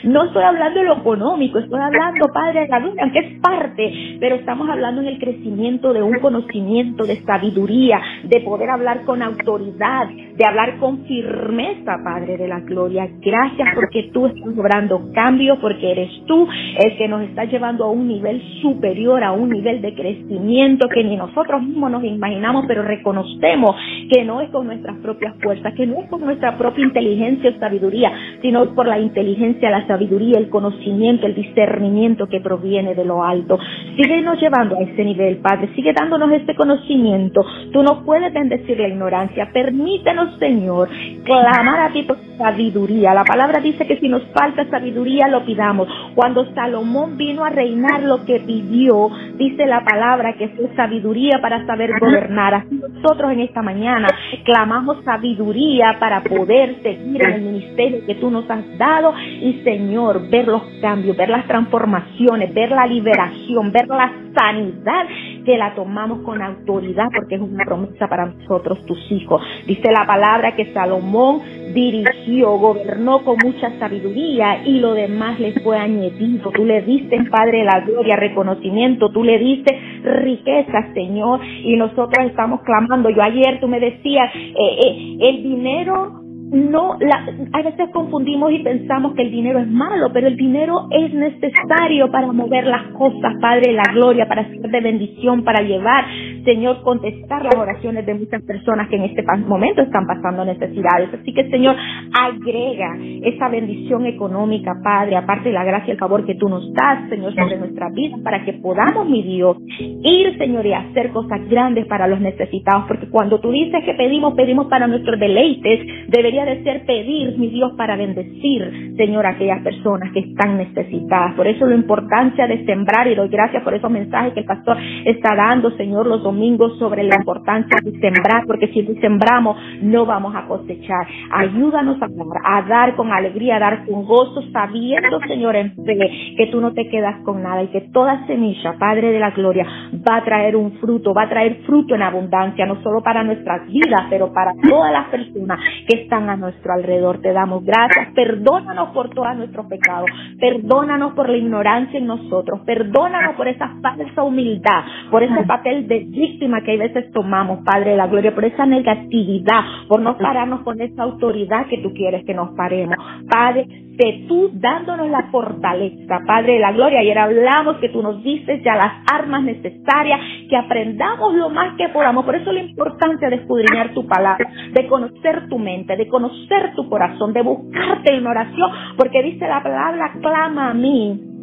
no 0.04 0.24
estoy 0.24 0.42
hablando 0.42 0.80
de 0.80 0.86
lo 0.86 0.96
económico, 0.98 1.58
estoy 1.58 1.80
hablando, 1.80 2.26
Padre 2.32 2.62
de 2.62 2.68
la 2.68 2.78
Gloria, 2.78 3.02
aunque 3.02 3.18
es 3.18 3.40
parte, 3.40 4.16
pero 4.20 4.36
estamos 4.36 4.68
hablando 4.68 5.02
en 5.02 5.08
el 5.08 5.18
crecimiento 5.18 5.92
de 5.92 6.02
un 6.02 6.18
conocimiento, 6.20 7.04
de 7.04 7.22
sabiduría, 7.22 8.00
de 8.24 8.40
poder 8.40 8.70
hablar 8.70 9.04
con 9.04 9.22
autoridad, 9.22 10.08
de 10.08 10.46
hablar 10.46 10.78
con 10.78 11.04
firmeza, 11.04 11.98
Padre 12.02 12.36
de 12.36 12.48
la 12.48 12.60
Gloria. 12.60 13.08
Gracias 13.20 13.68
porque 13.74 14.10
tú 14.12 14.26
estás 14.26 14.46
logrando 14.46 15.10
cambio, 15.14 15.58
porque 15.60 15.92
eres 15.92 16.10
tú 16.26 16.48
el 16.78 16.96
que 16.96 17.08
nos 17.08 17.22
está 17.22 17.44
llevando 17.44 17.84
a 17.84 17.90
un 17.90 18.08
nivel 18.08 18.42
superior, 18.62 19.22
a 19.22 19.32
un 19.32 19.50
nivel 19.50 19.80
de 19.82 19.94
crecimiento 19.94 20.88
que 20.88 21.04
ni 21.04 21.16
nosotros 21.16 21.62
mismos 21.62 21.90
nos 21.90 22.04
imaginamos, 22.04 22.64
pero 22.66 22.82
reconocemos 22.82 23.76
que 24.10 24.24
no 24.24 24.40
es 24.40 24.50
con 24.50 24.66
nuestras 24.66 24.96
propias 24.98 25.34
fuerzas, 25.42 25.74
que 25.74 25.86
no 25.86 26.00
es 26.00 26.08
con 26.08 26.20
nuestra 26.20 26.56
propia 26.56 26.84
inteligencia 26.84 27.50
o 27.50 27.58
sabiduría, 27.58 28.12
sino 28.42 28.74
por 28.74 28.86
la 28.86 28.98
inteligencia, 28.98 29.33
la 29.62 29.86
sabiduría, 29.86 30.38
el 30.38 30.48
conocimiento, 30.48 31.26
el 31.26 31.34
discernimiento 31.34 32.26
que 32.26 32.40
proviene 32.40 32.94
de 32.94 33.04
lo 33.04 33.24
alto. 33.24 33.58
Síguenos 33.96 34.40
llevando 34.40 34.76
a 34.76 34.82
ese 34.82 35.04
nivel, 35.04 35.38
Padre, 35.38 35.70
sigue 35.74 35.92
dándonos 35.92 36.32
este 36.32 36.54
conocimiento. 36.54 37.44
Tú 37.72 37.82
no 37.82 38.04
puedes 38.04 38.32
bendecir 38.32 38.78
la 38.78 38.88
ignorancia, 38.88 39.50
permítenos, 39.52 40.38
Señor, 40.38 40.88
clamar 41.24 41.80
a 41.80 41.92
ti 41.92 42.02
por 42.02 42.18
sabiduría. 42.36 43.14
La 43.14 43.24
palabra 43.24 43.60
dice 43.60 43.86
que 43.86 43.98
si 43.98 44.08
nos 44.08 44.22
falta 44.32 44.68
sabiduría, 44.68 45.28
lo 45.28 45.44
pidamos. 45.44 45.88
Cuando 46.14 46.44
Salomón 46.54 47.16
vino 47.16 47.44
a 47.44 47.50
reinar, 47.50 48.02
lo 48.02 48.24
que 48.24 48.40
pidió, 48.40 49.10
dice 49.36 49.66
la 49.66 49.84
palabra 49.84 50.34
que 50.34 50.48
fue 50.48 50.68
sabiduría 50.76 51.38
para 51.40 51.64
saber 51.66 51.90
gobernar. 52.00 52.54
Así 52.54 52.74
nosotros 52.74 53.32
en 53.32 53.40
esta 53.40 53.62
mañana 53.62 54.08
clamamos 54.44 55.04
sabiduría 55.04 55.96
para 55.98 56.22
poder 56.22 56.76
seguir 56.82 57.22
en 57.22 57.32
el 57.32 57.42
ministerio 57.42 58.06
que 58.06 58.14
tú 58.16 58.30
nos 58.30 58.48
has 58.50 58.78
dado 58.78 59.14
y 59.40 59.60
Señor, 59.64 60.28
ver 60.28 60.46
los 60.48 60.62
cambios, 60.80 61.16
ver 61.16 61.30
las 61.30 61.46
transformaciones, 61.46 62.52
ver 62.54 62.70
la 62.70 62.86
liberación, 62.86 63.72
ver 63.72 63.88
la 63.88 64.12
sanidad 64.34 65.06
que 65.44 65.56
la 65.56 65.74
tomamos 65.74 66.20
con 66.20 66.42
autoridad 66.42 67.08
porque 67.14 67.36
es 67.36 67.40
una 67.40 67.64
promesa 67.64 68.08
para 68.08 68.26
nosotros, 68.26 68.84
tus 68.86 69.12
hijos. 69.12 69.42
Dice 69.66 69.90
la 69.92 70.06
palabra 70.06 70.56
que 70.56 70.72
Salomón 70.72 71.40
dirigió, 71.74 72.56
gobernó 72.58 73.24
con 73.24 73.36
mucha 73.44 73.70
sabiduría 73.78 74.64
y 74.64 74.80
lo 74.80 74.94
demás 74.94 75.38
le 75.40 75.52
fue 75.60 75.78
añadido. 75.78 76.50
Tú 76.50 76.64
le 76.64 76.82
diste, 76.82 77.18
Padre 77.30 77.64
la 77.64 77.80
gloria, 77.80 78.16
reconocimiento, 78.16 79.10
tú 79.10 79.24
le 79.24 79.38
diste 79.38 79.76
riqueza, 80.02 80.92
Señor, 80.94 81.40
y 81.44 81.76
nosotros 81.76 82.26
estamos 82.26 82.60
clamando. 82.62 83.10
Yo 83.10 83.22
ayer 83.22 83.60
tú 83.60 83.68
me 83.68 83.80
decías, 83.80 84.30
eh, 84.34 84.78
eh, 84.86 85.16
el 85.20 85.42
dinero 85.42 86.23
no, 86.54 86.96
la, 87.00 87.26
a 87.52 87.62
veces 87.62 87.88
confundimos 87.92 88.52
y 88.52 88.60
pensamos 88.60 89.14
que 89.14 89.22
el 89.22 89.30
dinero 89.32 89.58
es 89.58 89.68
malo, 89.68 90.10
pero 90.12 90.28
el 90.28 90.36
dinero 90.36 90.86
es 90.90 91.12
necesario 91.12 92.10
para 92.12 92.30
mover 92.32 92.64
las 92.66 92.92
cosas, 92.92 93.34
Padre 93.40 93.72
la 93.72 93.92
gloria, 93.92 94.28
para 94.28 94.48
ser 94.48 94.60
de 94.60 94.80
bendición, 94.80 95.42
para 95.42 95.62
llevar, 95.62 96.04
Señor, 96.44 96.82
contestar 96.82 97.42
las 97.42 97.56
oraciones 97.56 98.06
de 98.06 98.14
muchas 98.14 98.40
personas 98.42 98.88
que 98.88 98.96
en 98.96 99.02
este 99.02 99.24
momento 99.46 99.82
están 99.82 100.06
pasando 100.06 100.44
necesidades. 100.44 101.12
Así 101.20 101.34
que, 101.34 101.50
Señor, 101.50 101.74
agrega 102.12 102.98
esa 103.22 103.48
bendición 103.48 104.06
económica, 104.06 104.74
Padre, 104.82 105.16
aparte 105.16 105.48
de 105.48 105.54
la 105.54 105.64
gracia 105.64 105.88
y 105.88 105.92
el 105.92 105.98
favor 105.98 106.24
que 106.24 106.36
tú 106.36 106.48
nos 106.48 106.72
das, 106.72 107.08
Señor, 107.08 107.34
sobre 107.34 107.58
nuestra 107.58 107.88
vida, 107.90 108.16
para 108.22 108.44
que 108.44 108.52
podamos, 108.54 109.08
mi 109.08 109.22
Dios, 109.22 109.56
ir, 109.78 110.38
Señor, 110.38 110.64
y 110.66 110.72
hacer 110.72 111.10
cosas 111.10 111.48
grandes 111.48 111.86
para 111.86 112.06
los 112.06 112.20
necesitados, 112.20 112.84
porque 112.86 113.08
cuando 113.08 113.40
tú 113.40 113.50
dices 113.50 113.84
que 113.84 113.94
pedimos, 113.94 114.34
pedimos 114.34 114.66
para 114.66 114.86
nuestros 114.86 115.18
deleites, 115.18 115.80
debería 116.08 116.43
de 116.44 116.62
ser 116.62 116.84
pedir, 116.86 117.38
mi 117.38 117.48
Dios, 117.48 117.72
para 117.76 117.96
bendecir, 117.96 118.94
Señor, 118.96 119.26
a 119.26 119.30
aquellas 119.30 119.62
personas 119.62 120.12
que 120.12 120.20
están 120.20 120.56
necesitadas. 120.56 121.34
Por 121.34 121.46
eso 121.46 121.66
la 121.66 121.74
importancia 121.74 122.46
de 122.46 122.64
sembrar 122.64 123.06
y 123.08 123.14
doy 123.14 123.28
gracias 123.28 123.62
por 123.62 123.74
esos 123.74 123.90
mensajes 123.90 124.32
que 124.32 124.40
el 124.40 124.46
pastor 124.46 124.76
está 125.04 125.34
dando, 125.34 125.70
Señor, 125.76 126.06
los 126.06 126.22
domingos 126.22 126.78
sobre 126.78 127.02
la 127.02 127.16
importancia 127.16 127.76
de 127.82 127.92
sembrar, 127.98 128.44
porque 128.46 128.68
si 128.68 128.84
sembramos 129.00 129.56
no 129.82 130.06
vamos 130.06 130.34
a 130.34 130.46
cosechar. 130.46 131.06
Ayúdanos 131.30 131.96
a 132.02 132.08
dar, 132.08 132.42
a 132.44 132.62
dar 132.68 132.96
con 132.96 133.12
alegría, 133.12 133.56
a 133.56 133.60
dar 133.60 133.86
con 133.86 134.04
gozo, 134.04 134.42
sabiendo, 134.52 135.20
Señor, 135.26 135.56
en 135.56 135.74
fe, 135.74 135.98
que 136.36 136.48
tú 136.50 136.60
no 136.60 136.72
te 136.72 136.88
quedas 136.88 137.20
con 137.24 137.42
nada 137.42 137.62
y 137.62 137.68
que 137.68 137.82
toda 137.92 138.26
semilla, 138.26 138.74
Padre 138.78 139.12
de 139.12 139.20
la 139.20 139.30
Gloria, 139.30 139.66
va 140.08 140.16
a 140.16 140.24
traer 140.24 140.56
un 140.56 140.72
fruto, 140.78 141.14
va 141.14 141.22
a 141.22 141.28
traer 141.28 141.62
fruto 141.66 141.94
en 141.94 142.02
abundancia, 142.02 142.66
no 142.66 142.82
solo 142.82 143.02
para 143.02 143.22
nuestras 143.22 143.66
vidas, 143.66 144.02
pero 144.10 144.32
para 144.32 144.52
todas 144.68 144.92
las 144.92 145.08
personas 145.08 145.58
que 145.88 146.02
están 146.02 146.23
a 146.28 146.36
nuestro 146.36 146.72
alrededor. 146.72 147.20
Te 147.20 147.32
damos 147.32 147.64
gracias. 147.64 148.12
Perdónanos 148.14 148.90
por 148.90 149.10
todos 149.10 149.36
nuestros 149.36 149.66
pecados. 149.66 150.08
Perdónanos 150.38 151.14
por 151.14 151.28
la 151.28 151.36
ignorancia 151.36 151.98
en 151.98 152.06
nosotros. 152.06 152.60
Perdónanos 152.66 153.36
por 153.36 153.48
esa 153.48 153.68
falsa 153.82 154.22
humildad, 154.22 154.84
por 155.10 155.22
ese 155.22 155.44
papel 155.44 155.86
de 155.88 156.00
víctima 156.00 156.62
que 156.62 156.72
a 156.72 156.78
veces 156.78 157.10
tomamos, 157.12 157.60
Padre 157.64 157.92
de 157.92 157.96
la 157.96 158.06
Gloria, 158.06 158.34
por 158.34 158.44
esa 158.44 158.66
negatividad, 158.66 159.60
por 159.88 160.00
no 160.00 160.16
pararnos 160.18 160.60
con 160.60 160.80
esa 160.80 161.02
autoridad 161.02 161.66
que 161.66 161.78
tú 161.78 161.92
quieres 161.94 162.24
que 162.24 162.34
nos 162.34 162.50
paremos. 162.56 162.96
Padre, 163.28 163.66
de 163.96 164.24
tú 164.28 164.50
dándonos 164.54 165.08
la 165.08 165.28
fortaleza, 165.30 166.20
Padre 166.26 166.54
de 166.54 166.58
la 166.60 166.72
Gloria. 166.72 167.00
Ayer 167.00 167.18
hablamos 167.18 167.76
que 167.76 167.88
tú 167.88 168.02
nos 168.02 168.22
dices 168.22 168.60
ya 168.64 168.76
las 168.76 168.92
armas 169.12 169.42
necesarias, 169.42 170.20
que 170.48 170.56
aprendamos 170.56 171.34
lo 171.34 171.50
más 171.50 171.76
que 171.76 171.88
podamos. 171.90 172.24
Por 172.24 172.36
eso 172.36 172.52
la 172.52 172.60
importancia 172.60 173.28
de 173.28 173.36
escudriñar 173.36 173.94
tu 173.94 174.06
palabra, 174.06 174.48
de 174.72 174.86
conocer 174.86 175.48
tu 175.48 175.58
mente, 175.58 175.96
de 175.96 176.08
conocer 176.08 176.74
tu 176.74 176.88
corazón, 176.88 177.32
de 177.32 177.42
buscarte 177.42 178.14
en 178.14 178.26
oración, 178.26 178.70
porque 178.96 179.22
dice 179.22 179.46
la 179.46 179.62
palabra, 179.62 180.12
clama 180.20 180.70
a 180.70 180.74
mí 180.74 181.33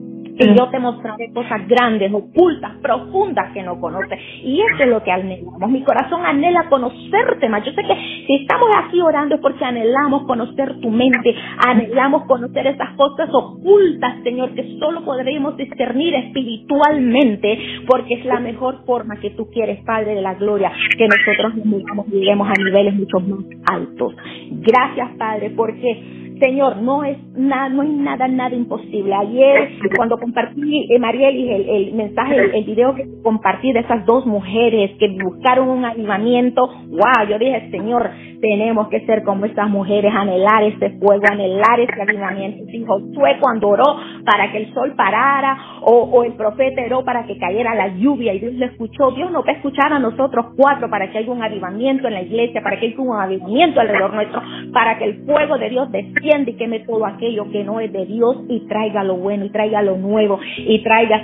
y 0.41 0.57
yo 0.57 0.69
te 0.69 0.79
mostraré 0.79 1.31
cosas 1.33 1.67
grandes, 1.67 2.11
ocultas, 2.13 2.73
profundas 2.81 3.53
que 3.53 3.63
no 3.63 3.79
conoces. 3.79 4.19
Y 4.43 4.61
eso 4.61 4.83
es 4.83 4.89
lo 4.89 5.03
que 5.03 5.11
anhelamos. 5.11 5.69
Mi 5.69 5.83
corazón 5.83 6.25
anhela 6.25 6.67
conocerte 6.69 7.47
más. 7.49 7.63
Yo 7.65 7.71
sé 7.73 7.83
que 7.83 7.95
si 8.25 8.35
estamos 8.41 8.69
aquí 8.77 9.01
orando 9.01 9.35
es 9.35 9.41
porque 9.41 9.63
anhelamos 9.63 10.23
conocer 10.23 10.79
tu 10.81 10.89
mente, 10.89 11.35
anhelamos 11.65 12.23
conocer 12.25 12.67
esas 12.67 12.95
cosas 12.95 13.29
ocultas, 13.31 14.23
Señor, 14.23 14.53
que 14.55 14.77
solo 14.79 15.03
podremos 15.03 15.55
discernir 15.57 16.13
espiritualmente, 16.15 17.59
porque 17.87 18.15
es 18.15 18.25
la 18.25 18.39
mejor 18.39 18.83
forma 18.85 19.17
que 19.17 19.31
tú 19.31 19.49
quieres, 19.51 19.83
Padre 19.83 20.15
de 20.15 20.21
la 20.21 20.35
Gloria, 20.35 20.71
que 20.97 21.07
nosotros 21.07 21.55
nos 21.65 22.07
lleguemos 22.07 22.47
a 22.49 22.53
niveles 22.63 22.95
mucho 22.95 23.19
más 23.19 23.39
altos. 23.71 24.15
Gracias, 24.51 25.09
Padre, 25.17 25.51
porque 25.51 26.30
Señor, 26.41 26.77
no 26.77 27.03
es 27.03 27.19
nada, 27.35 27.69
no 27.69 27.83
hay 27.83 27.89
nada, 27.89 28.27
nada 28.27 28.55
imposible. 28.55 29.13
Ayer, 29.13 29.73
cuando 29.95 30.17
compartí, 30.17 30.87
eh, 30.89 30.97
Mariel, 30.97 31.37
el, 31.37 31.69
el 31.69 31.93
mensaje, 31.93 32.35
el, 32.35 32.55
el, 32.55 32.63
video 32.63 32.95
que 32.95 33.05
compartí 33.21 33.71
de 33.71 33.81
esas 33.81 34.03
dos 34.07 34.25
mujeres 34.25 34.89
que 34.97 35.07
buscaron 35.23 35.69
un 35.69 35.85
avivamiento, 35.85 36.67
wow, 36.89 37.27
yo 37.29 37.37
dije, 37.37 37.69
Señor, 37.69 38.09
tenemos 38.41 38.87
que 38.87 39.05
ser 39.05 39.23
como 39.23 39.45
estas 39.45 39.69
mujeres, 39.69 40.11
anhelar 40.15 40.63
ese 40.63 40.97
fuego, 40.97 41.21
anhelar 41.31 41.79
ese 41.79 42.01
avivamiento. 42.01 42.63
Y 42.67 42.83
Josué 42.85 43.37
cuando 43.39 43.69
oró 43.69 43.97
para 44.25 44.51
que 44.51 44.57
el 44.57 44.73
sol 44.73 44.95
parara, 44.97 45.55
o, 45.81 46.09
o 46.11 46.23
el 46.23 46.33
profeta 46.33 46.81
oró 46.87 47.05
para 47.05 47.23
que 47.27 47.37
cayera 47.37 47.75
la 47.75 47.89
lluvia 47.89 48.33
y 48.33 48.39
Dios 48.39 48.53
le 48.53 48.65
escuchó, 48.65 49.11
Dios 49.11 49.31
no 49.31 49.43
va 49.43 49.51
a 49.51 49.55
escuchar 49.57 49.93
a 49.93 49.99
nosotros 49.99 50.47
cuatro 50.57 50.89
para 50.89 51.11
que 51.11 51.19
haya 51.19 51.31
un 51.31 51.43
avivamiento 51.43 52.07
en 52.07 52.15
la 52.15 52.23
iglesia, 52.23 52.63
para 52.63 52.79
que 52.79 52.87
haya 52.87 52.99
un 52.99 53.15
avivamiento 53.15 53.79
alrededor 53.79 54.15
nuestro, 54.15 54.41
para 54.73 54.97
que 54.97 55.05
el 55.05 55.23
fuego 55.25 55.59
de 55.59 55.69
Dios 55.69 55.91
descienda 55.91 56.30
y 56.39 56.53
queme 56.53 56.79
todo 56.79 57.05
aquello 57.05 57.51
que 57.51 57.63
no 57.63 57.81
es 57.81 57.91
de 57.91 58.05
Dios 58.05 58.37
y 58.47 58.61
traiga 58.61 59.03
lo 59.03 59.17
bueno 59.17 59.45
y 59.45 59.49
traiga 59.49 59.81
lo 59.81 59.97
nuevo 59.97 60.39
y 60.57 60.81
traiga 60.81 61.21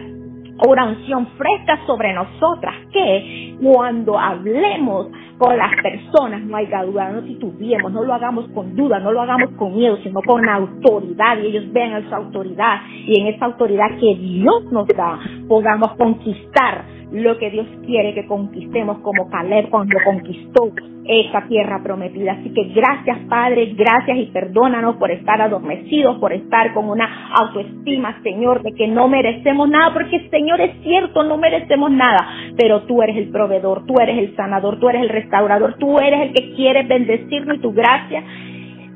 una 0.68 0.86
unción 0.86 1.28
fresca 1.38 1.80
sobre 1.86 2.14
nosotras 2.14 2.76
que 2.92 3.56
cuando 3.62 4.20
hablemos 4.20 5.08
con 5.38 5.56
las 5.56 5.72
personas 5.82 6.42
no 6.42 6.58
haya 6.58 6.84
duda, 6.84 7.12
no 7.12 7.22
titubeemos, 7.22 7.94
no 7.94 8.04
lo 8.04 8.14
hagamos 8.14 8.48
con 8.50 8.76
duda, 8.76 9.00
no 9.00 9.12
lo 9.12 9.22
hagamos 9.22 9.52
con 9.52 9.76
miedo, 9.76 9.98
sino 10.04 10.20
con 10.24 10.48
autoridad 10.50 11.38
y 11.38 11.48
ellos 11.48 11.72
vean 11.72 12.04
esa 12.04 12.18
autoridad 12.18 12.82
y 12.90 13.22
en 13.22 13.28
esa 13.28 13.46
autoridad 13.46 13.98
que 14.00 14.16
Dios 14.16 14.66
nos 14.72 14.88
da 14.88 15.20
podamos 15.48 15.94
conquistar 15.94 16.84
lo 17.12 17.38
que 17.38 17.50
Dios 17.50 17.68
quiere 17.86 18.14
que 18.14 18.26
conquistemos 18.26 19.00
como 19.00 19.30
Caleb 19.30 19.70
cuando 19.70 19.98
conquistó 20.04 20.72
esa 21.06 21.48
tierra 21.48 21.82
prometida. 21.82 22.34
Así 22.34 22.50
que 22.54 22.66
gracias 22.74 23.20
Padre, 23.30 23.74
gracias 23.76 24.18
y 24.18 24.26
perdónanos 24.26 24.98
por 24.98 25.12
estar 25.12 25.42
adormecidos, 25.42 26.18
por 26.20 26.34
estar 26.34 26.74
con 26.74 26.90
una 26.90 27.30
autoestima, 27.30 28.22
Señor, 28.24 28.62
de 28.62 28.74
que 28.74 28.88
no 28.88 29.08
merecemos 29.08 29.70
nada, 29.70 29.94
porque 29.94 30.28
Señor 30.30 30.60
es 30.60 30.82
cierto, 30.84 31.24
no 31.24 31.38
merecemos 31.38 31.92
nada, 31.92 32.28
pero 32.58 32.82
tú 32.84 33.02
eres 33.02 33.18
el 33.18 33.30
proveedor, 33.30 33.86
tú 33.86 33.96
eres 34.02 34.18
el 34.18 34.36
sanador, 34.36 34.80
tú 34.80 34.90
eres 34.90 35.04
el 35.04 35.10
restaurador, 35.10 35.76
tú 35.80 36.00
eres 36.00 36.22
el 36.28 36.34
que 36.34 36.56
quiere 36.56 36.84
bendecirnos 36.84 37.58
y 37.58 37.62
tu 37.62 37.72
gracia 37.72 38.24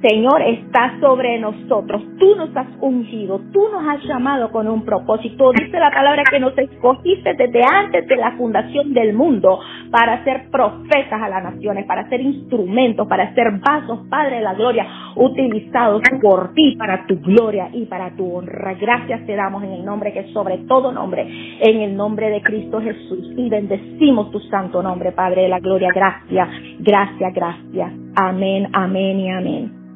Señor, 0.02 0.42
está 0.42 1.00
sobre 1.00 1.38
nosotros. 1.38 2.02
Tú 2.18 2.36
nos 2.36 2.56
has 2.58 2.68
ungido, 2.80 3.40
tú 3.54 3.62
nos 3.72 3.88
has 3.88 4.04
llamado 4.04 4.52
con 4.52 4.68
un 4.68 4.84
propósito. 4.84 5.52
Dice 5.52 5.78
la 5.80 5.92
palabra 5.92 6.24
que 6.30 6.40
nos 6.40 6.58
escogiste 6.58 7.36
desde 7.36 7.62
antes 7.64 8.08
de 8.08 8.16
la 8.16 8.32
fundación 8.32 8.94
del 8.94 9.14
mundo 9.14 9.60
para 9.92 10.24
ser 10.24 10.50
profetas 10.50 11.22
a 11.22 11.30
las 11.30 11.44
naciones, 11.44 11.86
para 11.86 12.10
ser 12.10 12.20
instrumentos, 12.22 13.08
para 13.08 13.34
ser 13.36 13.52
vasos, 13.60 14.00
Padre 14.10 14.38
de 14.38 14.42
la 14.42 14.56
gloria, 14.56 14.88
utilizados 15.16 16.02
por 16.20 16.54
ti 16.54 16.76
para 16.78 17.06
tu 17.06 17.20
gloria 17.20 17.70
y 17.72 17.86
para 17.86 18.10
tu 18.16 18.38
honra. 18.38 18.74
Gracias 18.74 19.24
te 19.28 19.36
damos 19.36 19.64
en 19.64 19.74
el 19.74 19.86
nombre 19.86 20.14
que 20.14 20.34
sobre 20.34 20.58
todo 20.60 20.92
nombre, 20.92 21.28
en 21.60 21.82
el 21.82 21.96
nombre 21.96 22.32
de 22.32 22.42
Cristo 22.42 22.82
Jesús. 22.82 23.34
Y 23.38 23.50
bendecimos 23.50 24.32
tu 24.32 24.40
santo 24.40 24.82
nombre, 24.82 25.12
Padre 25.12 25.44
de 25.44 25.50
la 25.50 25.60
gloria. 25.60 25.90
Gracias, 25.94 26.50
gracias, 26.80 27.34
gracias. 27.34 27.92
Amén, 28.16 28.68
amén 28.74 29.20
y 29.20 29.30
amén. 29.30 29.91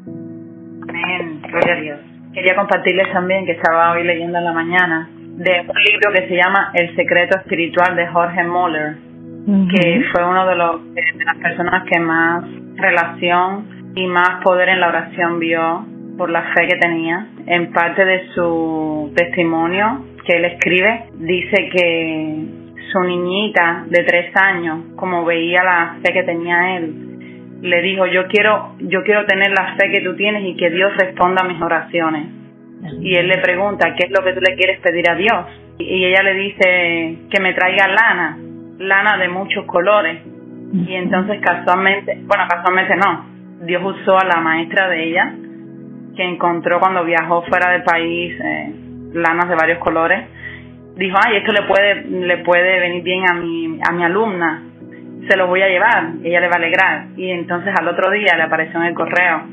Amén, 0.88 1.42
gloria 1.42 1.74
a 1.74 1.82
Dios. 1.82 2.00
Quería 2.34 2.56
compartirles 2.56 3.12
también 3.12 3.46
que 3.46 3.54
estaba 3.54 3.94
hoy 3.94 4.04
leyendo 4.04 4.38
en 4.38 4.46
la 4.46 4.52
mañana 4.54 5.10
de 5.12 5.62
un 5.62 5.84
libro 5.84 6.14
que 6.14 6.28
se 6.28 6.36
llama 6.36 6.72
El 6.74 6.96
secreto 6.96 7.38
espiritual 7.40 7.96
de 7.96 8.08
Jorge 8.08 8.44
Moller, 8.44 8.96
que 9.72 10.04
fue 10.12 10.26
uno 10.26 10.46
de, 10.46 10.56
los, 10.56 10.94
de 10.94 11.02
las 11.26 11.38
personas 11.38 11.84
que 11.90 12.00
más 12.00 12.44
relación 12.76 13.94
y 13.96 14.08
más 14.08 14.42
poder 14.44 14.70
en 14.70 14.80
la 14.80 14.90
oración 14.90 15.40
vio 15.40 15.86
por 16.18 16.30
la 16.30 16.54
fe 16.54 16.68
que 16.68 16.78
tenía. 16.78 17.28
En 17.48 17.72
parte 17.72 18.06
de 18.06 18.28
su 18.34 19.12
testimonio 19.16 20.06
que 20.26 20.38
él 20.38 20.46
escribe, 20.46 21.06
dice 21.20 21.70
que 21.70 22.46
su 22.92 23.00
niñita 23.02 23.86
de 23.88 24.04
tres 24.04 24.32
años, 24.36 24.96
como 24.96 25.26
veía 25.26 25.64
la 25.64 25.98
fe 26.04 26.14
que 26.14 26.24
tenía 26.24 26.78
él, 26.78 27.05
le 27.66 27.82
dijo, 27.82 28.06
yo 28.06 28.28
quiero, 28.28 28.76
yo 28.80 29.04
quiero 29.04 29.26
tener 29.26 29.50
la 29.50 29.76
fe 29.76 29.92
que 29.92 30.02
tú 30.02 30.16
tienes 30.16 30.44
y 30.46 30.56
que 30.56 30.70
Dios 30.70 30.96
responda 30.98 31.44
a 31.44 31.48
mis 31.48 31.62
oraciones. 31.62 32.28
Y 33.02 33.16
él 33.16 33.28
le 33.28 33.40
pregunta, 33.40 33.96
¿qué 33.96 34.06
es 34.06 34.12
lo 34.12 34.24
que 34.24 34.34
tú 34.34 34.42
le 34.42 34.56
quieres 34.56 34.80
pedir 34.80 35.10
a 35.10 35.16
Dios? 35.16 35.46
Y 35.80 36.06
ella 36.06 36.22
le 36.22 36.34
dice 36.36 37.18
que 37.30 37.42
me 37.42 37.54
traiga 37.54 37.88
lana, 37.88 38.38
lana 38.78 39.18
de 39.18 39.30
muchos 39.30 39.66
colores. 39.66 40.22
Y 40.74 40.94
entonces 40.94 41.40
casualmente, 41.42 42.20
bueno, 42.26 42.46
casualmente 42.48 42.96
no, 42.96 43.66
Dios 43.66 43.82
usó 43.84 44.18
a 44.18 44.26
la 44.26 44.42
maestra 44.42 44.90
de 44.90 45.04
ella, 45.04 45.34
que 46.16 46.24
encontró 46.24 46.80
cuando 46.80 47.04
viajó 47.04 47.44
fuera 47.44 47.72
del 47.72 47.84
país 47.84 48.34
eh, 48.40 48.76
lanas 49.14 49.50
de 49.50 49.56
varios 49.56 49.80
colores. 49.80 50.26
Dijo, 50.96 51.18
ay, 51.26 51.38
esto 51.38 51.52
le 51.52 51.64
puede, 51.64 52.04
le 52.04 52.38
puede 52.38 52.80
venir 52.80 53.04
bien 53.04 53.24
a 53.28 53.34
mi, 53.34 53.80
a 53.82 53.92
mi 53.92 54.04
alumna 54.04 54.64
se 55.28 55.38
lo 55.38 55.48
voy 55.48 55.62
a 55.62 55.68
llevar, 55.68 56.14
ella 56.24 56.40
le 56.40 56.48
va 56.48 56.54
a 56.54 56.58
alegrar. 56.58 57.06
Y 57.16 57.32
entonces 57.32 57.74
al 57.80 57.88
otro 57.88 58.12
día 58.12 58.36
le 58.36 58.44
apareció 58.44 58.80
en 58.80 58.88
el 58.88 58.94
correo 58.94 59.44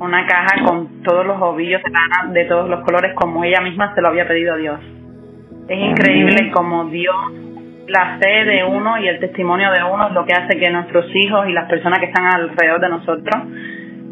una 0.00 0.26
caja 0.26 0.64
con 0.64 1.02
todos 1.02 1.26
los 1.26 1.40
ovillos 1.40 1.82
de 1.82 1.90
lana 1.90 2.32
de 2.32 2.44
todos 2.44 2.68
los 2.68 2.84
colores 2.84 3.14
como 3.14 3.42
ella 3.42 3.60
misma 3.60 3.94
se 3.94 4.00
lo 4.00 4.08
había 4.08 4.28
pedido 4.28 4.54
a 4.54 4.56
Dios. 4.56 4.80
Es 5.68 5.78
increíble 5.78 6.50
como 6.52 6.84
Dios, 6.86 7.16
la 7.88 8.18
fe 8.18 8.44
de 8.44 8.64
uno 8.64 8.98
y 8.98 9.08
el 9.08 9.18
testimonio 9.18 9.70
de 9.72 9.82
uno 9.82 10.08
es 10.08 10.14
lo 10.14 10.24
que 10.24 10.34
hace 10.34 10.58
que 10.58 10.70
nuestros 10.70 11.06
hijos 11.14 11.48
y 11.48 11.52
las 11.52 11.68
personas 11.68 11.98
que 11.98 12.06
están 12.06 12.26
alrededor 12.26 12.80
de 12.80 12.88
nosotros 12.88 13.42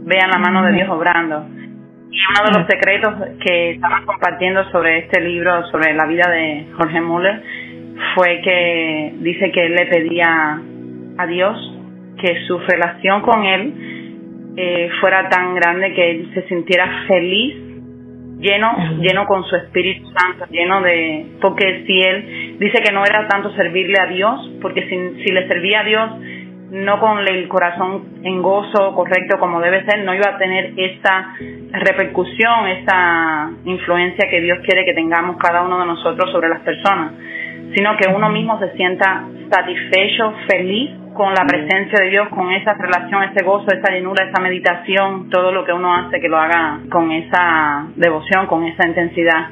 vean 0.05 0.31
la 0.31 0.39
mano 0.39 0.65
de 0.65 0.73
Dios 0.73 0.89
obrando. 0.89 1.47
Y 2.11 2.19
uno 2.31 2.51
de 2.51 2.59
los 2.59 2.67
secretos 2.69 3.15
que 3.45 3.73
estaba 3.73 4.03
compartiendo 4.05 4.65
sobre 4.71 4.99
este 4.99 5.21
libro, 5.21 5.67
sobre 5.67 5.95
la 5.95 6.07
vida 6.07 6.29
de 6.31 6.67
Jorge 6.77 7.01
Müller, 7.01 7.43
fue 8.15 8.41
que 8.43 9.15
dice 9.21 9.51
que 9.53 9.67
él 9.67 9.75
le 9.75 9.87
pedía 9.87 10.61
a 11.19 11.27
Dios, 11.27 11.57
que 12.21 12.47
su 12.47 12.59
relación 12.59 13.23
con 13.23 13.45
Él 13.45 13.97
eh, 14.57 14.89
fuera 15.01 15.29
tan 15.29 15.55
grande 15.55 15.93
que 15.93 16.11
él 16.11 16.31
se 16.33 16.49
sintiera 16.49 17.05
feliz, 17.07 17.57
lleno, 18.39 18.75
lleno 19.01 19.27
con 19.27 19.45
su 19.45 19.55
Espíritu 19.55 20.09
Santo, 20.17 20.47
lleno 20.51 20.81
de, 20.81 21.27
porque 21.43 21.85
si 21.87 22.01
él 22.01 22.57
dice 22.59 22.81
que 22.83 22.91
no 22.91 23.05
era 23.05 23.29
tanto 23.29 23.55
servirle 23.55 23.97
a 24.01 24.07
Dios, 24.07 24.51
porque 24.63 24.89
si, 24.89 25.25
si 25.25 25.33
le 25.33 25.47
servía 25.47 25.81
a 25.81 25.85
Dios 25.85 26.11
no 26.71 26.99
con 26.99 27.19
el 27.21 27.47
corazón 27.49 28.21
en 28.25 28.43
gozo 28.43 28.95
correcto 28.95 29.39
como 29.39 29.61
debe 29.61 29.85
ser, 29.85 30.05
no 30.05 30.15
iba 30.15 30.31
a 30.31 30.39
tener 30.39 30.73
esa 30.77 31.35
repercusión, 31.73 32.67
esa 32.67 33.51
influencia 33.65 34.29
que 34.29 34.41
Dios 34.41 34.59
quiere 34.65 34.85
que 34.85 34.95
tengamos 34.95 35.37
cada 35.37 35.63
uno 35.63 35.79
de 35.79 35.87
nosotros 35.87 36.31
sobre 36.33 36.49
las 36.49 36.61
personas, 36.61 37.13
sino 37.75 37.97
que 37.97 38.09
uno 38.09 38.31
mismo 38.31 38.59
se 38.59 38.75
sienta 38.75 39.25
satisfecho, 39.51 40.33
feliz 40.49 40.91
con 41.15 41.33
la 41.33 41.47
presencia 41.47 41.99
de 42.05 42.11
Dios, 42.11 42.29
con 42.29 42.51
esa 42.53 42.75
relación, 42.75 43.23
ese 43.25 43.45
gozo, 43.45 43.67
esa 43.73 43.93
llenura, 43.93 44.29
esa 44.29 44.43
meditación, 44.43 45.31
todo 45.31 45.51
lo 45.51 45.65
que 45.65 45.73
uno 45.73 45.95
hace 45.95 46.21
que 46.21 46.29
lo 46.29 46.39
haga 46.39 46.81
con 46.91 47.11
esa 47.11 47.87
devoción, 47.97 48.47
con 48.47 48.65
esa 48.65 48.87
intensidad. 48.87 49.49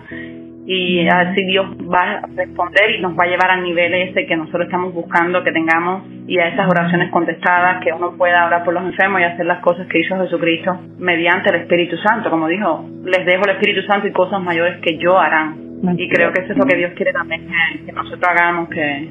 Y 0.67 1.07
así 1.09 1.45
Dios 1.45 1.67
va 1.93 2.03
a 2.03 2.27
responder 2.35 2.97
y 2.97 3.03
nos 3.03 3.13
va 3.13 3.25
a 3.25 3.29
llevar 3.29 3.51
al 3.51 3.63
nivel 3.63 3.93
ese 3.93 4.25
que 4.25 4.37
nosotros 4.37 4.65
estamos 4.65 4.95
buscando 4.95 5.45
que 5.45 5.53
tengamos 5.53 6.05
y 6.27 6.39
a 6.39 6.49
esas 6.49 6.67
oraciones 6.67 7.11
contestadas, 7.11 7.83
que 7.85 7.93
uno 7.93 8.17
pueda 8.17 8.47
orar 8.47 8.65
por 8.65 8.73
los 8.73 8.83
enfermos 8.83 9.21
y 9.21 9.25
hacer 9.25 9.45
las 9.45 9.61
cosas 9.61 9.87
que 9.89 10.01
hizo 10.01 10.17
Jesucristo 10.17 10.79
mediante 10.99 11.51
el 11.51 11.57
Espíritu 11.57 11.97
Santo. 11.99 12.31
Como 12.31 12.49
dijo, 12.49 12.89
les 13.05 13.27
dejo 13.27 13.43
el 13.45 13.57
Espíritu 13.57 13.83
Santo 13.83 14.07
y 14.09 14.13
cosas 14.13 14.41
mayores 14.41 14.79
que 14.81 14.97
yo 14.97 15.19
harán. 15.19 15.65
Y 15.99 16.09
creo 16.09 16.33
que 16.33 16.41
eso 16.41 16.53
es 16.53 16.59
lo 16.59 16.65
que 16.65 16.77
Dios 16.77 16.93
quiere 16.97 17.13
también 17.13 17.47
que 17.85 17.93
nosotros 17.93 18.25
hagamos, 18.27 18.71
que 18.71 19.11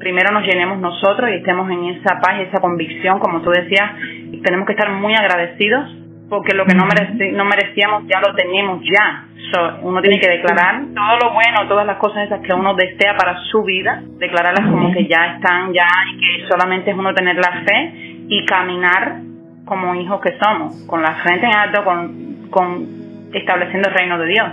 primero 0.00 0.32
nos 0.32 0.44
llenemos 0.44 0.78
nosotros 0.78 1.30
y 1.30 1.34
estemos 1.34 1.70
en 1.70 1.84
esa 1.84 2.18
paz 2.18 2.38
y 2.38 2.42
esa 2.42 2.60
convicción, 2.60 3.20
como 3.20 3.42
tú 3.42 3.50
decías, 3.50 3.92
tenemos 4.42 4.66
que 4.66 4.72
estar 4.72 4.90
muy 4.90 5.14
agradecidos 5.14 5.96
porque 6.30 6.54
lo 6.54 6.64
que 6.64 6.74
no, 6.74 6.84
no 6.84 7.44
merecíamos 7.44 8.04
ya 8.06 8.20
lo 8.20 8.34
tenemos 8.34 8.80
ya. 8.82 9.26
uno 9.82 10.00
tiene 10.00 10.18
que 10.20 10.30
declarar 10.30 10.82
todo 10.94 11.18
lo 11.28 11.34
bueno, 11.34 11.68
todas 11.68 11.84
las 11.84 11.98
cosas 11.98 12.24
esas 12.26 12.40
que 12.40 12.54
uno 12.54 12.74
desea 12.74 13.16
para 13.16 13.36
su 13.50 13.62
vida, 13.64 14.00
declararlas 14.18 14.70
como 14.70 14.92
que 14.92 15.06
ya 15.06 15.34
están 15.34 15.72
ya 15.72 15.88
y 16.12 16.18
que 16.18 16.48
solamente 16.48 16.92
es 16.92 16.96
uno 16.96 17.12
tener 17.12 17.36
la 17.36 17.62
fe 17.66 17.92
y 18.28 18.46
caminar 18.46 19.16
como 19.64 19.94
hijos 19.96 20.20
que 20.20 20.38
somos, 20.40 20.86
con 20.86 21.02
la 21.02 21.14
frente 21.16 21.46
en 21.46 21.54
alto, 21.54 21.84
con, 21.84 22.48
con 22.50 22.86
estableciendo 23.32 23.88
el 23.88 23.94
reino 23.94 24.18
de 24.18 24.26
Dios. 24.26 24.48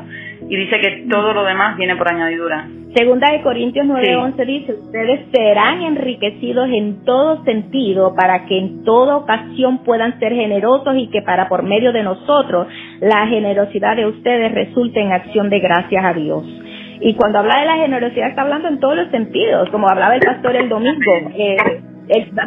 Y 0.50 0.56
dice 0.56 0.80
que 0.80 1.08
todo 1.10 1.34
lo 1.34 1.44
demás 1.44 1.78
viene 1.78 1.96
por 1.96 2.12
añadidura. 2.12 2.68
Segunda 2.96 3.32
de 3.32 3.42
Corintios 3.42 3.86
9:11 3.86 4.46
dice, 4.46 4.74
ustedes 4.74 5.28
serán 5.32 5.82
enriquecidos 5.82 6.70
en 6.70 7.04
todo 7.04 7.44
sentido 7.44 8.16
para 8.16 8.46
que 8.46 8.58
en 8.58 8.84
toda 8.84 9.18
ocasión 9.18 9.84
puedan 9.84 10.18
ser 10.20 10.34
generosos 10.34 10.96
y 10.98 11.08
que 11.10 11.22
para 11.22 11.50
por 11.50 11.64
medio 11.64 11.92
de 11.92 12.04
nosotros 12.04 12.68
la 13.02 13.28
generosidad 13.28 13.98
de 13.98 14.08
ustedes 14.08 14.52
resulte 14.54 15.02
en 15.02 15.12
acción 15.12 15.50
de 15.50 15.60
gracias 15.60 16.04
a 16.04 16.14
Dios. 16.14 16.44
Y 17.02 17.14
cuando 17.14 17.40
habla 17.40 17.60
de 17.60 17.66
la 17.66 17.76
generosidad 17.76 18.30
está 18.30 18.42
hablando 18.42 18.70
en 18.70 18.80
todos 18.80 18.96
los 18.96 19.12
sentidos, 19.12 19.70
como 19.70 19.88
hablaba 19.90 20.16
el 20.16 20.22
pastor 20.22 20.56
el 20.56 20.70
domingo. 20.70 21.14
Eh, 21.38 21.58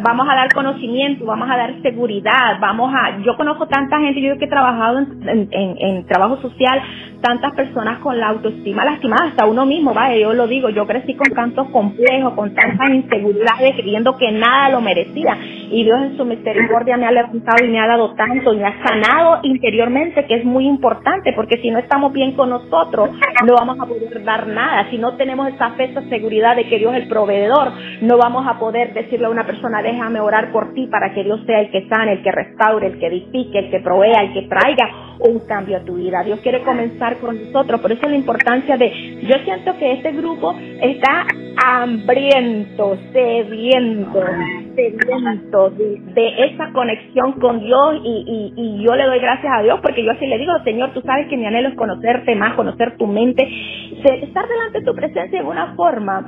vamos 0.01 0.27
a 0.29 0.35
dar 0.35 0.53
conocimiento, 0.53 1.25
vamos 1.25 1.49
a 1.49 1.57
dar 1.57 1.81
seguridad, 1.81 2.59
vamos 2.59 2.91
a, 2.93 3.19
yo 3.19 3.35
conozco 3.37 3.67
tanta 3.67 3.99
gente, 3.99 4.21
yo 4.21 4.37
que 4.37 4.45
he 4.45 4.49
trabajado 4.49 4.99
en, 4.99 5.49
en, 5.51 6.05
trabajo 6.07 6.37
social, 6.41 6.81
tantas 7.21 7.53
personas 7.53 7.99
con 7.99 8.19
la 8.19 8.29
autoestima 8.29 8.83
lastimada, 8.83 9.27
hasta 9.27 9.45
uno 9.45 9.65
mismo, 9.65 9.93
vaya, 9.93 10.17
yo 10.17 10.33
lo 10.33 10.47
digo, 10.47 10.69
yo 10.69 10.87
crecí 10.87 11.13
con 11.13 11.29
tantos 11.35 11.69
complejos, 11.69 12.33
con 12.33 12.53
tantas 12.55 12.89
inseguridades, 12.89 13.75
creyendo 13.75 14.17
que 14.17 14.31
nada 14.31 14.69
lo 14.69 14.81
merecía, 14.81 15.37
y 15.69 15.83
Dios 15.83 16.01
en 16.01 16.17
su 16.17 16.25
misericordia 16.25 16.97
me 16.97 17.05
ha 17.05 17.11
levantado 17.11 17.63
y 17.63 17.69
me 17.69 17.79
ha 17.79 17.87
dado 17.87 18.13
tanto, 18.15 18.53
y 18.53 18.57
me 18.57 18.65
ha 18.65 18.83
sanado 18.83 19.39
interiormente, 19.43 20.25
que 20.25 20.35
es 20.35 20.45
muy 20.45 20.65
importante, 20.65 21.33
porque 21.35 21.57
si 21.61 21.69
no 21.69 21.77
estamos 21.77 22.11
bien 22.11 22.33
con 22.33 22.49
nosotros, 22.49 23.11
no 23.45 23.53
vamos 23.53 23.79
a 23.79 23.85
poder 23.85 24.23
dar 24.23 24.47
nada, 24.47 24.89
si 24.89 24.97
no 24.97 25.15
tenemos 25.17 25.47
esa 25.49 25.71
fe, 25.71 25.85
esa 25.85 26.01
seguridad 26.09 26.55
de 26.55 26.67
que 26.67 26.79
Dios 26.79 26.93
es 26.95 27.03
el 27.03 27.07
proveedor, 27.07 27.71
no 28.01 28.17
vamos 28.17 28.47
a 28.47 28.57
poder 28.57 28.93
decirle 28.93 29.27
a 29.27 29.29
una 29.29 29.45
persona, 29.45 29.50
déjame 29.83 30.19
orar 30.19 30.51
por 30.51 30.73
ti 30.73 30.87
para 30.87 31.13
que 31.13 31.23
Dios 31.23 31.41
sea 31.45 31.61
el 31.61 31.71
que 31.71 31.87
sane, 31.87 32.13
el 32.13 32.23
que 32.23 32.31
restaure, 32.31 32.87
el 32.87 32.99
que 32.99 33.07
edifique, 33.07 33.59
el 33.59 33.71
que 33.71 33.79
provea, 33.79 34.21
el 34.21 34.33
que 34.33 34.43
traiga 34.43 34.89
un 35.19 35.39
cambio 35.47 35.77
a 35.77 35.81
tu 35.81 35.95
vida. 35.95 36.23
Dios 36.23 36.39
quiere 36.41 36.61
comenzar 36.61 37.17
con 37.17 37.37
nosotros, 37.39 37.81
por 37.81 37.91
eso 37.91 38.07
la 38.07 38.15
importancia 38.15 38.77
de, 38.77 39.19
yo 39.21 39.35
siento 39.43 39.77
que 39.77 39.93
este 39.93 40.11
grupo 40.13 40.55
está 40.81 41.25
hambriento, 41.63 42.97
sediento, 43.11 44.23
sediento 44.75 45.69
de, 45.71 46.01
de 46.13 46.45
esa 46.45 46.71
conexión 46.71 47.33
con 47.33 47.59
Dios 47.59 48.01
y, 48.03 48.53
y, 48.55 48.61
y 48.61 48.83
yo 48.83 48.95
le 48.95 49.05
doy 49.05 49.19
gracias 49.19 49.53
a 49.53 49.61
Dios 49.61 49.79
porque 49.81 50.03
yo 50.03 50.11
así 50.11 50.25
le 50.25 50.37
digo, 50.37 50.53
Señor, 50.63 50.91
tú 50.93 51.01
sabes 51.01 51.27
que 51.27 51.37
mi 51.37 51.45
anhelo 51.45 51.69
es 51.69 51.75
conocerte 51.75 52.35
más, 52.35 52.55
conocer 52.55 52.97
tu 52.97 53.05
mente 53.05 53.47
estar 54.03 54.47
delante 54.47 54.79
de 54.79 54.85
tu 54.85 54.95
presencia 54.95 55.39
en 55.39 55.45
una 55.45 55.75
forma 55.75 56.25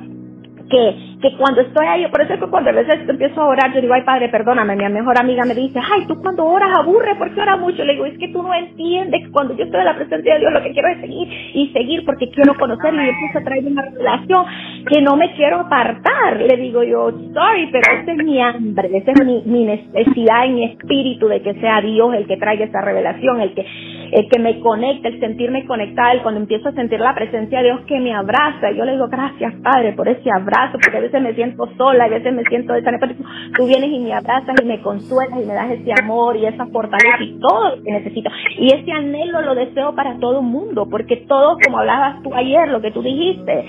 que, 0.74 1.20
que 1.22 1.38
cuando 1.38 1.62
estoy 1.62 1.86
ahí, 1.86 2.08
por 2.08 2.22
eso 2.22 2.34
es 2.34 2.40
que 2.40 2.48
cuando 2.48 2.72
a 2.72 2.74
veces 2.74 3.08
empiezo 3.08 3.42
a 3.42 3.48
orar, 3.48 3.74
yo 3.74 3.82
digo, 3.82 3.94
ay 3.94 4.02
padre, 4.02 4.30
perdóname, 4.30 4.76
mi 4.76 4.90
mejor 4.90 5.20
amiga 5.20 5.46
me 5.46 5.54
dice, 5.54 5.80
ay, 5.80 6.06
tú 6.08 6.20
cuando 6.20 6.46
oras 6.46 6.70
aburre, 6.76 7.16
porque 7.18 7.40
oras 7.40 7.60
mucho? 7.60 7.84
Le 7.86 7.94
digo, 7.94 8.06
es 8.06 8.18
que 8.18 8.30
tú 8.30 8.42
no 8.42 8.54
entiendes 8.54 9.24
que 9.24 9.32
cuando 9.32 9.56
yo 9.56 9.66
estoy 9.66 9.80
en 9.82 9.86
la 9.86 9.96
presencia 9.96 10.34
de 10.34 10.40
Dios 10.40 10.52
lo 10.52 10.64
que 10.64 10.72
quiero 10.72 10.88
es 10.90 11.02
seguir 11.02 11.28
y 11.54 11.68
seguir 11.74 12.04
porque 12.06 12.30
quiero 12.32 12.56
conocerlo 12.56 13.04
y 13.04 13.10
empiezo 13.10 13.38
a 13.38 13.44
traer 13.44 13.66
una 13.66 13.82
relación 13.84 14.46
que 14.92 15.02
no 15.02 15.16
me 15.16 15.34
quiero 15.36 15.60
apartar. 15.60 16.42
Le 16.42 16.58
digo 16.58 16.84
yo, 16.84 17.12
sorry, 17.34 17.70
pero 17.72 18.02
esa 18.02 18.12
es 18.12 18.18
mi 18.18 18.42
hambre, 18.42 18.90
esa 18.98 19.12
es 19.12 19.26
mi, 19.26 19.44
mi 19.46 19.66
necesidad 19.66 20.46
en 20.46 20.56
mi 20.56 20.64
espíritu 20.66 21.28
de 21.28 21.42
que 21.42 21.54
sea 21.56 21.82
Dios 21.82 22.16
el 22.16 22.26
que 22.26 22.38
traiga 22.38 22.66
esa 22.66 22.82
revelación, 22.82 23.42
el 23.42 23.54
que 23.54 23.66
el 24.14 24.30
que 24.30 24.40
me 24.40 24.60
conecta, 24.60 25.08
el 25.08 25.20
sentirme 25.20 25.66
conectada, 25.66 26.12
el 26.12 26.22
cuando 26.22 26.42
empiezo 26.42 26.70
a 26.70 26.74
sentir 26.74 27.00
la 27.00 27.16
presencia 27.16 27.60
de 27.60 27.66
Dios 27.66 27.82
que 27.88 28.00
me 28.00 28.14
abraza. 28.14 28.72
Yo 28.72 28.86
le 28.86 28.94
digo, 28.94 29.08
gracias 29.08 29.54
Padre 29.64 29.94
por 29.94 30.08
ese 30.08 30.30
abrazo, 30.32 30.78
porque 30.82 30.98
a 30.98 31.02
veces 31.02 31.22
me 31.22 31.34
siento 31.34 31.68
sola, 31.78 32.06
a 32.06 32.10
veces 32.10 32.34
me 32.34 32.44
siento 32.44 32.74
desanimada. 32.74 33.14
Tú 33.56 33.66
vienes 33.66 33.90
y 33.92 34.00
me 34.00 34.14
abrazas 34.14 34.56
y 34.62 34.66
me 34.66 34.82
consuelas 34.82 35.40
y 35.42 35.46
me 35.46 35.54
das 35.54 35.72
ese 35.72 35.92
amor 36.00 36.38
y 36.38 36.46
esa 36.46 36.66
fortaleza 36.68 37.24
y 37.24 37.40
todo 37.40 37.76
lo 37.76 37.84
que 37.84 37.92
necesito. 37.92 38.30
Y 38.58 38.68
ese 38.68 38.92
anhelo 38.92 39.42
lo 39.42 39.56
deseo 39.56 39.96
para 39.96 40.18
todo 40.20 40.40
el 40.40 40.46
mundo, 40.46 40.88
porque 40.90 41.18
todos, 41.28 41.58
como 41.66 41.80
hablabas 41.80 42.22
tú 42.22 42.34
ayer, 42.34 42.70
lo 42.70 42.82
que 42.82 42.92
tú 42.92 43.02
dijiste, 43.02 43.66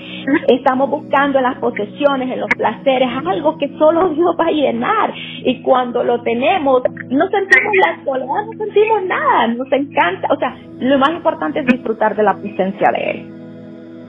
estamos 0.47 0.89
buscando 0.89 1.39
en 1.39 1.43
las 1.43 1.57
posesiones, 1.57 2.31
en 2.31 2.39
los 2.39 2.49
placeres, 2.55 3.09
algo 3.25 3.57
que 3.57 3.69
solo 3.77 4.09
Dios 4.09 4.35
va 4.39 4.45
a 4.45 4.51
llenar. 4.51 5.13
Y 5.43 5.61
cuando 5.61 6.03
lo 6.03 6.21
tenemos, 6.21 6.83
no 7.09 7.27
sentimos 7.29 7.73
la 7.85 8.03
soledad, 8.03 8.45
no 8.45 8.57
sentimos 8.57 9.03
nada, 9.05 9.47
nos 9.47 9.71
encanta 9.71 10.27
o 10.35 10.39
sea, 10.39 10.55
lo 10.79 10.99
más 10.99 11.11
importante 11.11 11.61
es 11.61 11.65
disfrutar 11.65 12.15
de 12.15 12.23
la 12.23 12.35
presencia 12.35 12.91
de 12.91 13.11
Él. 13.11 13.29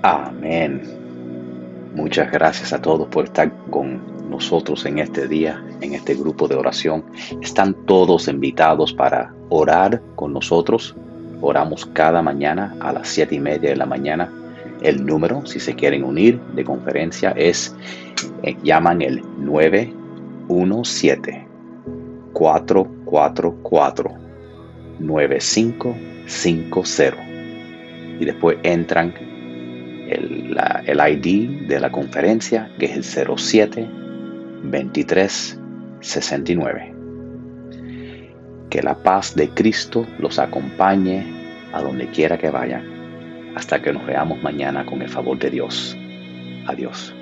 Amén. 0.03 0.83
Muchas 1.95 2.31
gracias 2.31 2.73
a 2.73 2.81
todos 2.83 3.09
por 3.09 3.25
estar 3.25 3.51
con 3.71 4.01
nosotros 4.29 4.85
en 4.87 4.99
este 4.99 5.29
día, 5.29 5.63
en 5.81 5.95
este 5.95 6.15
grupo 6.15 6.49
de 6.49 6.57
oración. 6.57 7.05
Están 7.41 7.75
todos 7.87 8.29
invitados 8.29 8.93
para 8.93 9.33
orar 9.49 10.03
con 10.17 10.33
nosotros. 10.33 10.97
Oramos 11.41 11.87
cada 11.87 12.23
mañana 12.23 12.75
a 12.81 12.93
las 12.93 13.07
siete 13.09 13.37
y 13.37 13.41
media 13.41 13.71
de 13.71 13.77
la 13.77 13.87
mañana. 13.87 14.31
El 14.83 15.07
número, 15.07 15.47
si 15.47 15.61
se 15.61 15.75
quieren 15.75 16.05
unir 16.05 16.39
de 16.55 16.65
conferencia, 16.65 17.31
es, 17.31 17.75
eh, 18.43 18.55
llaman 18.63 19.01
el 19.01 19.23
917 19.39 21.47
444 22.33 24.26
95 24.99 25.97
50 26.27 27.17
y 28.19 28.25
después 28.25 28.59
entran 28.63 29.15
el, 30.09 30.57
el, 30.87 31.25
ID 31.25 31.67
de 31.69 31.81
la 31.81 31.91
conferencia 31.91 32.71
que 32.79 32.87
es 32.87 33.17
el 33.17 33.27
07 33.37 33.89
23 34.63 35.61
69. 36.01 36.95
Que 38.71 38.83
la 38.83 38.95
paz 38.95 39.35
de 39.35 39.49
Cristo 39.51 40.07
los 40.19 40.39
acompañe 40.39 41.27
a 41.73 41.83
donde 41.83 42.09
quiera 42.09 42.39
que 42.39 42.51
vayan 42.51 42.97
hasta 43.55 43.81
que 43.81 43.93
nos 43.93 44.07
veamos 44.07 44.43
mañana 44.43 44.85
con 44.85 45.03
el 45.03 45.09
favor 45.09 45.39
de 45.39 45.51
Dios. 45.51 45.97
Adiós. 46.67 47.16